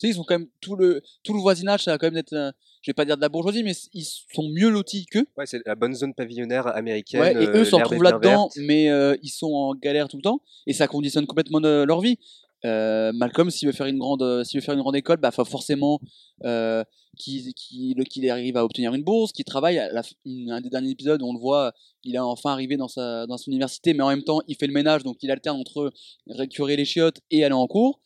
[0.00, 2.16] Tu sais, ils ont quand même tout le, tout le voisinage, ça va quand même
[2.16, 2.50] être, euh,
[2.80, 5.26] je vais pas dire de la bourgeoisie, mais ils sont mieux lotis qu'eux.
[5.36, 7.20] Ouais, c'est la bonne zone pavillonnaire américaine.
[7.20, 10.22] Ouais, et euh, eux s'en retrouvent là-dedans, mais euh, ils sont en galère tout le
[10.22, 12.18] temps, et ça conditionne complètement euh, leur vie.
[12.64, 15.30] Euh, Malcolm, s'il veut faire une grande, euh, s'il veut faire une grande école, bah,
[15.30, 15.98] faut forcément
[16.44, 16.84] euh,
[17.16, 19.78] qu'il arrive à obtenir une bourse, qu'il travaille.
[19.78, 21.72] À la une- un des derniers épisodes, on le voit,
[22.04, 24.66] il est enfin arrivé dans sa, dans son université, mais en même temps, il fait
[24.66, 25.92] le ménage, donc il alterne entre
[26.28, 28.00] récurer les chiottes et aller en cours.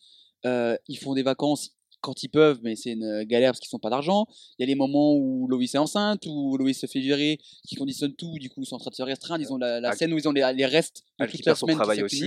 [0.46, 3.78] Euh, ils font des vacances quand ils peuvent, mais c'est une galère parce qu'ils n'ont
[3.80, 4.26] pas d'argent.
[4.58, 7.76] Il y a les moments où Loïs est enceinte, où Loïs se fait virer, qui
[7.76, 9.40] conditionnent tout, du coup ils sont en train de se restreindre.
[9.42, 11.46] Ils ont la, la Ah, scène où ils ont les, les restes de Hal toute
[11.46, 12.20] la son semaine qui aussi.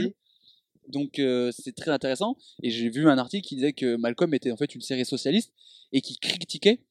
[0.88, 2.38] Donc euh, c'est très intéressant.
[2.64, 5.54] Et j'ai vu un article qui disait que Malcolm était en fait une série socialiste
[5.92, 6.82] et qui critiquait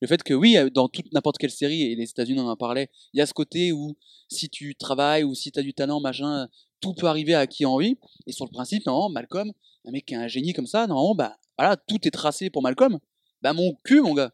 [0.00, 2.56] le fait que oui, euh, dans toute n'importe quelle série, et les États-Unis en en
[2.56, 3.96] parlaient, il y a ce côté où
[4.28, 6.48] si tu travailles ou si tu as du talent, machin,
[6.80, 7.96] tout peut arriver à qui a envie.
[8.26, 9.52] Et sur le principe, non, Malcolm,
[9.84, 12.62] un mec qui est un génie comme ça, non, bah voilà, tout est tracé pour
[12.62, 12.98] Malcolm.
[13.42, 14.30] Bah mon cul, mon gars.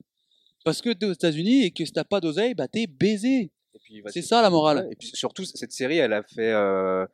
[0.64, 3.50] Parce que t'es aux États-Unis et que si t'as pas d'oseille, bah t'es baisé.
[4.08, 4.88] C'est ça la morale.
[4.90, 7.06] Et puis surtout, cette série, elle a fait, euh,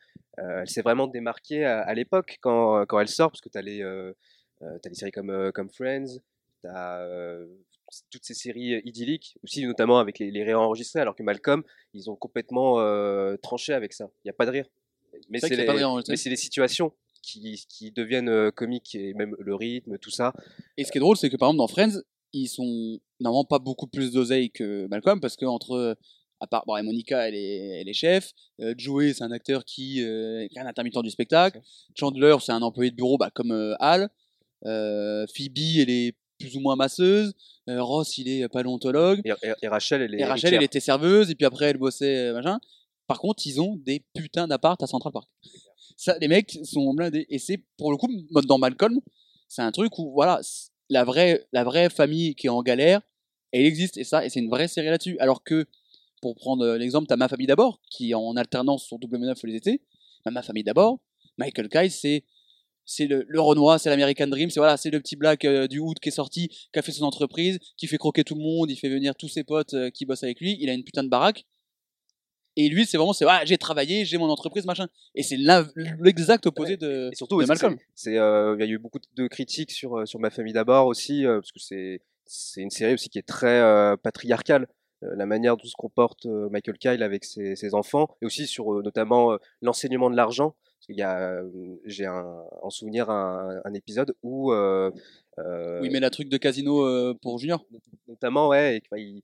[0.60, 4.12] elle s'est vraiment démarquée à, à l'époque quand, quand elle sort, parce que les, euh,
[4.62, 6.18] euh, t'as des séries comme, euh, comme Friends,
[6.62, 7.46] t'as euh,
[8.10, 11.62] toutes ces séries euh, idylliques, aussi notamment avec les, les réenregistrés, alors que Malcolm,
[11.94, 14.10] ils ont complètement euh, tranché avec ça.
[14.24, 14.66] Il n'y a pas de rire.
[15.28, 20.10] Mais C'est les, les situations qui, qui deviennent euh, comiques et même le rythme, tout
[20.10, 20.32] ça.
[20.76, 22.00] Et ce qui est drôle, c'est que par exemple dans Friends,
[22.32, 25.96] ils sont normalement pas beaucoup plus d'oseille que Malcolm parce que entre
[26.40, 28.32] à part bon, et Monica, elle est, elle est chef.
[28.60, 31.60] Euh, Joey, c'est un acteur qui euh, est un intermittent du spectacle.
[31.98, 34.08] Chandler, c'est un employé de bureau, bah, comme euh, Hal.
[34.66, 37.34] Euh, Phoebe, elle est plus ou moins masseuse.
[37.68, 39.20] Ross, il est paléontologue.
[39.24, 41.76] Et, et- et Rachel, elle est Et Rachel, elle était serveuse, et puis après, elle
[41.76, 42.58] bossait, machin.
[43.06, 45.28] Par contre, ils ont des putains d'appart à Central Park.
[45.96, 47.26] Ça, les mecs sont blindés.
[47.28, 48.08] Et c'est, pour le coup,
[48.46, 48.98] dans Malcolm,
[49.48, 50.40] c'est un truc où, voilà,
[50.88, 53.00] la vraie, la vraie famille qui est en galère,
[53.52, 55.18] elle existe, et ça, et c'est une vraie série là-dessus.
[55.18, 55.66] Alors que,
[56.20, 59.80] pour prendre euh, l'exemple, t'as Ma Famille d'abord, qui en alternance sur W9 les étés.
[60.24, 60.98] Bah, Ma Famille d'abord,
[61.38, 62.24] Michael Kyle, c'est
[62.86, 65.78] c'est le, le Renoir, c'est l'American Dream, c'est voilà, c'est le petit black euh, du
[65.78, 68.68] Hood qui est sorti, qui a fait son entreprise, qui fait croquer tout le monde,
[68.70, 71.04] il fait venir tous ses potes euh, qui bossent avec lui, il a une putain
[71.04, 71.44] de baraque.
[72.56, 74.88] Et lui, c'est vraiment, c'est ah, j'ai travaillé, j'ai mon entreprise, machin.
[75.14, 75.36] Et c'est
[76.00, 77.76] l'exact opposé de, Et surtout, de c'est- Malcolm.
[77.94, 81.22] c'est, euh, il y a eu beaucoup de critiques sur, sur Ma famille d'abord aussi,
[81.24, 83.62] parce que c'est, c'est une série aussi qui est très
[84.02, 84.66] patriarcale.
[85.02, 88.46] Euh, la manière dont se comporte euh, Michael Kyle avec ses, ses enfants, et aussi
[88.46, 90.54] sur euh, notamment euh, l'enseignement de l'argent.
[90.82, 91.42] Qu'il y a,
[91.84, 94.90] j'ai un, en souvenir un, un épisode où, euh,
[95.38, 97.66] euh, Oui, mais la truc de casino euh, pour Junior.
[98.08, 99.22] notamment, ouais, et, il,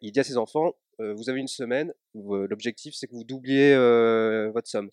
[0.00, 3.22] il dit à ses enfants, euh, vous avez une semaine, euh, l'objectif c'est que vous
[3.22, 4.90] doubliez euh, votre somme.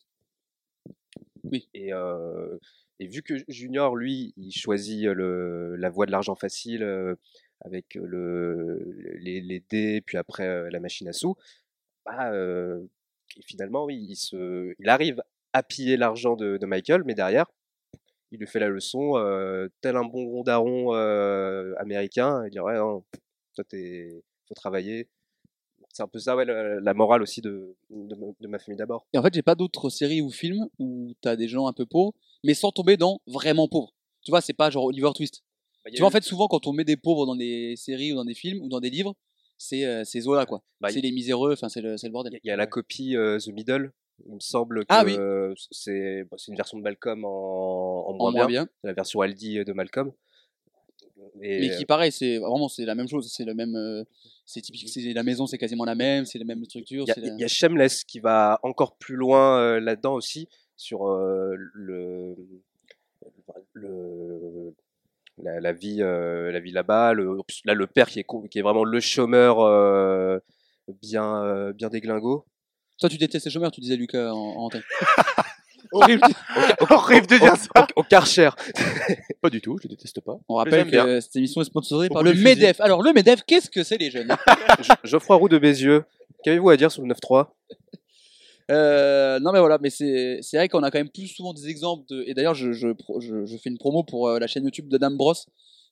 [1.43, 1.67] Oui.
[1.73, 2.57] Et, euh,
[2.99, 7.15] et vu que Junior, lui, il choisit le, la voie de l'argent facile euh,
[7.63, 8.79] avec le,
[9.19, 11.35] les, dés, puis après la machine à sous,
[12.05, 12.31] bah,
[13.37, 14.17] et finalement, oui,
[14.79, 15.21] il, arrive
[15.53, 17.45] à piller l'argent de, Michael, mais derrière,
[18.31, 19.13] il lui fait la leçon,
[19.81, 20.93] tel un bon rondaron
[21.77, 23.03] américain, il dit ouais, non,
[23.55, 25.07] toi, t'es, faut travailler.
[25.89, 29.05] C'est un peu ça, ouais, la, morale aussi de, de ma famille d'abord.
[29.13, 31.85] Et en fait, j'ai pas d'autres séries ou films où t'as des gens un peu
[31.85, 33.93] pauvres, mais sans tomber dans vraiment pauvres.
[34.23, 35.43] Tu vois, c'est pas genre Oliver Twist.
[35.83, 38.15] Bah, Tu vois, en fait, souvent, quand on met des pauvres dans des séries ou
[38.15, 39.15] dans des films ou dans des livres,
[39.57, 40.61] c'est euh, c'est Zola, quoi.
[40.81, 42.39] bah, c'est les miséreux, enfin, c'est le, bordel.
[42.43, 43.91] Il y a la copie euh, The Middle.
[44.27, 45.15] Il me semble que Ah oui.
[45.17, 48.67] euh, c'est bah, c'est une version de Malcolm en, en moins, bien, bien.
[48.83, 50.11] la version Aldi de Malcolm.
[51.41, 53.31] Et, Mais qui, pareil, c'est vraiment c'est la même chose.
[53.31, 53.75] C'est le même.
[53.75, 54.03] euh,
[54.45, 54.87] c'est typique.
[54.89, 56.25] C'est la maison, c'est quasiment la même.
[56.25, 57.03] C'est la même structure.
[57.05, 59.79] Il y a- c'est la- il y, a Shameless qui va encore plus loin euh,
[59.79, 62.35] là-dedans aussi sur euh, le,
[63.73, 64.73] le
[65.43, 67.13] la, la vie euh, la vie là-bas.
[67.13, 70.39] Le, là le père qui est co- qui est vraiment le chômeur euh,
[71.01, 72.45] bien euh, bien déglingo.
[72.99, 74.83] Toi, tu détestes les chômeurs, tu disais Lucas en, en antenne.
[75.91, 76.23] Horrible.
[76.89, 77.87] Horrible de dire ça.
[77.95, 78.49] Au Karcher.
[79.41, 80.37] Pas du tout, je le déteste pas.
[80.47, 81.05] On rappelle bien.
[81.05, 82.33] que cette émission est sponsorisée par le.
[82.33, 82.79] MEDEF.
[82.81, 84.33] Alors, le MEDEF, qu'est-ce que c'est les jeunes?
[85.03, 86.03] Geoffroy Roux de Bézieux.
[86.43, 87.47] Qu'avez-vous à dire sur le 9-3
[88.71, 92.05] Euh, non mais voilà, mais c'est vrai qu'on a quand même plus souvent des exemples
[92.09, 92.23] de.
[92.27, 92.93] Et d'ailleurs, je,
[93.61, 95.33] fais une promo pour euh, la chaîne YouTube d'Adam Bros,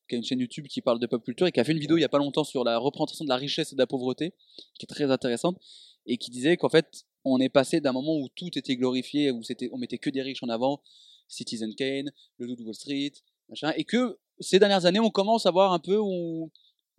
[0.08, 1.80] qui est une chaîne YouTube qui parle de pop culture et qui a fait une
[1.80, 3.88] vidéo il y a pas longtemps sur la représentation de la richesse et de la
[3.88, 4.34] pauvreté,
[4.80, 5.58] qui est très intéressante
[6.06, 9.42] et qui disait qu'en fait, on est passé d'un moment où tout était glorifié, où
[9.72, 10.82] on mettait que des riches en avant,
[11.28, 13.14] Citizen Kane, le Loup de Wall Street,
[13.50, 16.52] machin, et que ces dernières années, on commence à voir un peu où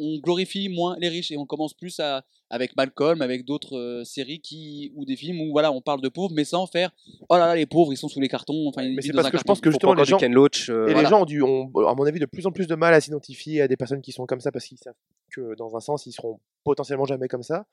[0.02, 4.04] on glorifie moins les riches et on commence plus à avec Malcolm, avec d'autres euh,
[4.04, 6.90] séries qui ou des films où voilà, on parle de pauvres mais sans faire
[7.28, 9.28] oh là là les pauvres ils sont sous les cartons, enfin ils Mais c'est parce
[9.28, 10.68] un que je pense que justement les gens, Ken Loach.
[10.68, 11.02] euh, et voilà.
[11.02, 13.00] les gens ont, dû, ont, à mon avis, de plus en plus de mal à
[13.00, 14.94] s'identifier à des personnes qui sont comme ça parce qu'ils savent
[15.30, 17.66] que dans un sens, ils seront potentiellement jamais comme ça.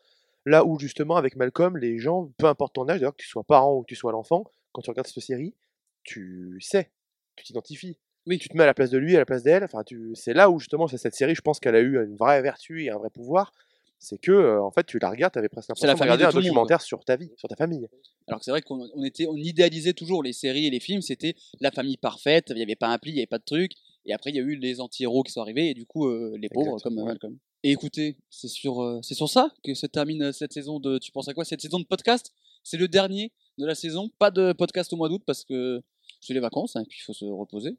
[0.45, 3.43] Là où justement, avec Malcolm, les gens, peu importe ton âge, d'ailleurs que tu sois
[3.43, 5.53] parent ou que tu sois l'enfant, quand tu regardes cette série,
[6.03, 6.91] tu sais,
[7.35, 7.97] tu t'identifies.
[8.29, 8.37] Oui.
[8.37, 9.63] Tu te mets à la place de lui, à la place d'elle.
[9.63, 10.11] Enfin, tu...
[10.13, 12.85] c'est là où justement c'est cette série, je pense qu'elle a eu une vraie vertu
[12.85, 13.51] et un vrai pouvoir.
[14.01, 16.29] C'est que, euh, en fait, tu la regardes, tu avais presque l'impression de regarder de
[16.29, 17.89] un monde, documentaire sur ta vie, sur ta famille.
[18.27, 21.01] Alors que c'est vrai qu'on on était, on idéalisait toujours les séries et les films,
[21.01, 23.43] c'était la famille parfaite, il n'y avait pas un pli, il n'y avait pas de
[23.43, 23.73] truc.
[24.05, 26.37] Et après, il y a eu les anti-héros qui sont arrivés et du coup, euh,
[26.39, 27.11] les pauvres Exactement, comme euh, ouais.
[27.13, 27.37] Malcolm.
[27.63, 31.11] Et écoutez, c'est sur, euh, c'est sur ça que se termine cette saison de Tu
[31.11, 31.43] penses à quoi?
[31.43, 32.31] Cette saison de podcast,
[32.63, 34.09] c'est le dernier de la saison.
[34.17, 35.81] Pas de podcast au mois d'août parce que
[36.21, 37.75] c'est les vacances hein, et puis il faut se reposer.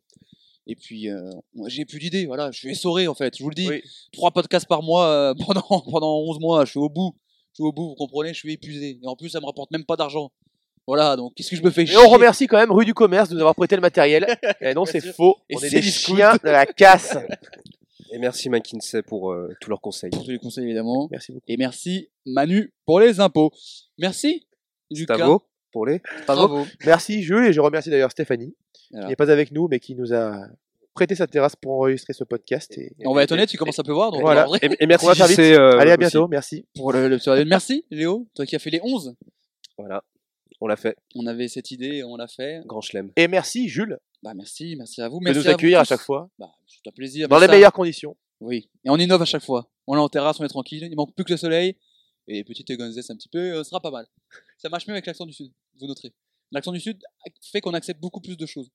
[0.66, 1.30] Et puis, euh,
[1.66, 3.68] j'ai plus d'idées, voilà, je suis essoré en fait, je vous le dis.
[3.68, 3.82] Oui.
[4.12, 7.14] Trois podcasts par mois euh, pendant, pendant 11 mois, je suis au bout.
[7.52, 9.00] Je suis au bout, vous comprenez, je suis épuisé.
[9.02, 10.30] Et en plus, ça me rapporte même pas d'argent.
[10.86, 12.94] Voilà, donc qu'est-ce que je me fais Et chier on remercie quand même Rue du
[12.94, 14.26] Commerce de nous avoir prêté le matériel.
[14.60, 15.36] Et non, Bien c'est faux.
[15.48, 17.16] Et on est c'est des chiens de la casse.
[18.12, 20.10] Et merci McKinsey pour euh, tous leurs conseils.
[20.10, 21.08] pour tous les conseils évidemment.
[21.10, 21.44] Merci beaucoup.
[21.46, 23.52] Et merci Manu pour les impôts.
[23.98, 24.46] Merci
[24.90, 25.16] Lucas.
[25.16, 26.02] Bravo pour les.
[26.26, 26.66] Bravo.
[26.84, 28.56] Merci Jules et je remercie d'ailleurs Stéphanie
[28.90, 29.06] Voilà.
[29.06, 30.46] qui n'est pas avec nous mais qui nous a
[30.94, 32.76] prêté sa terrasse pour enregistrer ce podcast.
[32.76, 32.92] Et...
[33.04, 34.10] On va être honnête, tu commences à pleuvoir.
[34.10, 34.46] Donc Voilà.
[34.62, 35.36] Et, et merci On va faire vite.
[35.36, 35.98] JC, euh, Allez, à aussi.
[35.98, 36.28] bientôt.
[36.28, 36.66] Merci.
[36.74, 39.14] pour le, le- Merci Léo, toi qui as fait les 11.
[39.78, 40.02] Voilà,
[40.60, 40.96] on l'a fait.
[41.14, 42.60] On avait cette idée on l'a fait.
[42.66, 43.10] Grand chelem.
[43.16, 45.20] Et merci Jules Bah merci, merci à vous.
[45.20, 47.28] de Merci nous à vous accueillir à chaque fois Bah, c'est un plaisir.
[47.28, 48.16] dans les ça- meilleures conditions.
[48.40, 48.68] Oui.
[48.84, 49.70] Et on innove à chaque fois.
[49.86, 50.86] On est en terrasse, on est tranquille.
[50.90, 51.76] Il manque plus que le soleil.
[52.28, 54.06] Et petite gonzesse un petit peu, euh, ce sera pas mal.
[54.58, 56.12] Ça marche mieux avec l'accent du Sud, vous noterez.
[56.52, 56.98] L'accent du Sud
[57.52, 58.70] fait qu'on accepte beaucoup plus de choses.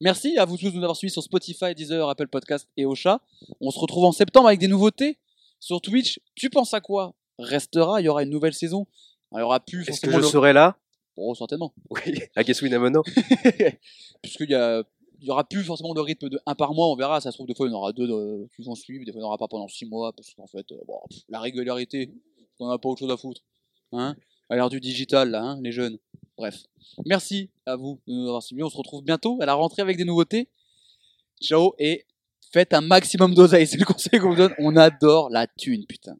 [0.00, 3.20] Merci à vous tous de nous avoir suivis sur Spotify, Deezer, Apple Podcast et Ocha.
[3.60, 5.18] On se retrouve en septembre avec des nouveautés.
[5.60, 8.86] Sur Twitch, tu penses à quoi Restera, il y aura une nouvelle saison.
[9.32, 10.78] Alors, il y aura plus Est-ce que je le- serai là?
[11.16, 11.74] Oh, certainement.
[11.90, 12.00] Oui.
[12.36, 13.02] À Guess We Never Know.
[14.22, 14.82] Puisqu'il y a...
[15.20, 17.20] Il y aura plus forcément le rythme de un par mois, on verra.
[17.20, 18.46] Ça se trouve, des fois, il y en aura deux de...
[18.54, 20.46] qui vont suivre, des fois, il n'y en aura pas pendant six mois, parce qu'en
[20.46, 22.12] fait, euh, bon, pff, la régularité,
[22.60, 23.40] on n'a pas autre chose à foutre.
[23.90, 24.14] Hein?
[24.48, 25.98] À l'heure du digital, là, hein, les jeunes.
[26.38, 26.62] Bref.
[27.04, 28.62] Merci à vous de nous avoir suivis.
[28.62, 30.48] On se retrouve bientôt à la rentrée avec des nouveautés.
[31.42, 32.06] Ciao et
[32.52, 33.66] faites un maximum d'oseille.
[33.66, 34.54] C'est le conseil qu'on vous donne.
[34.58, 36.16] On adore la thune, putain.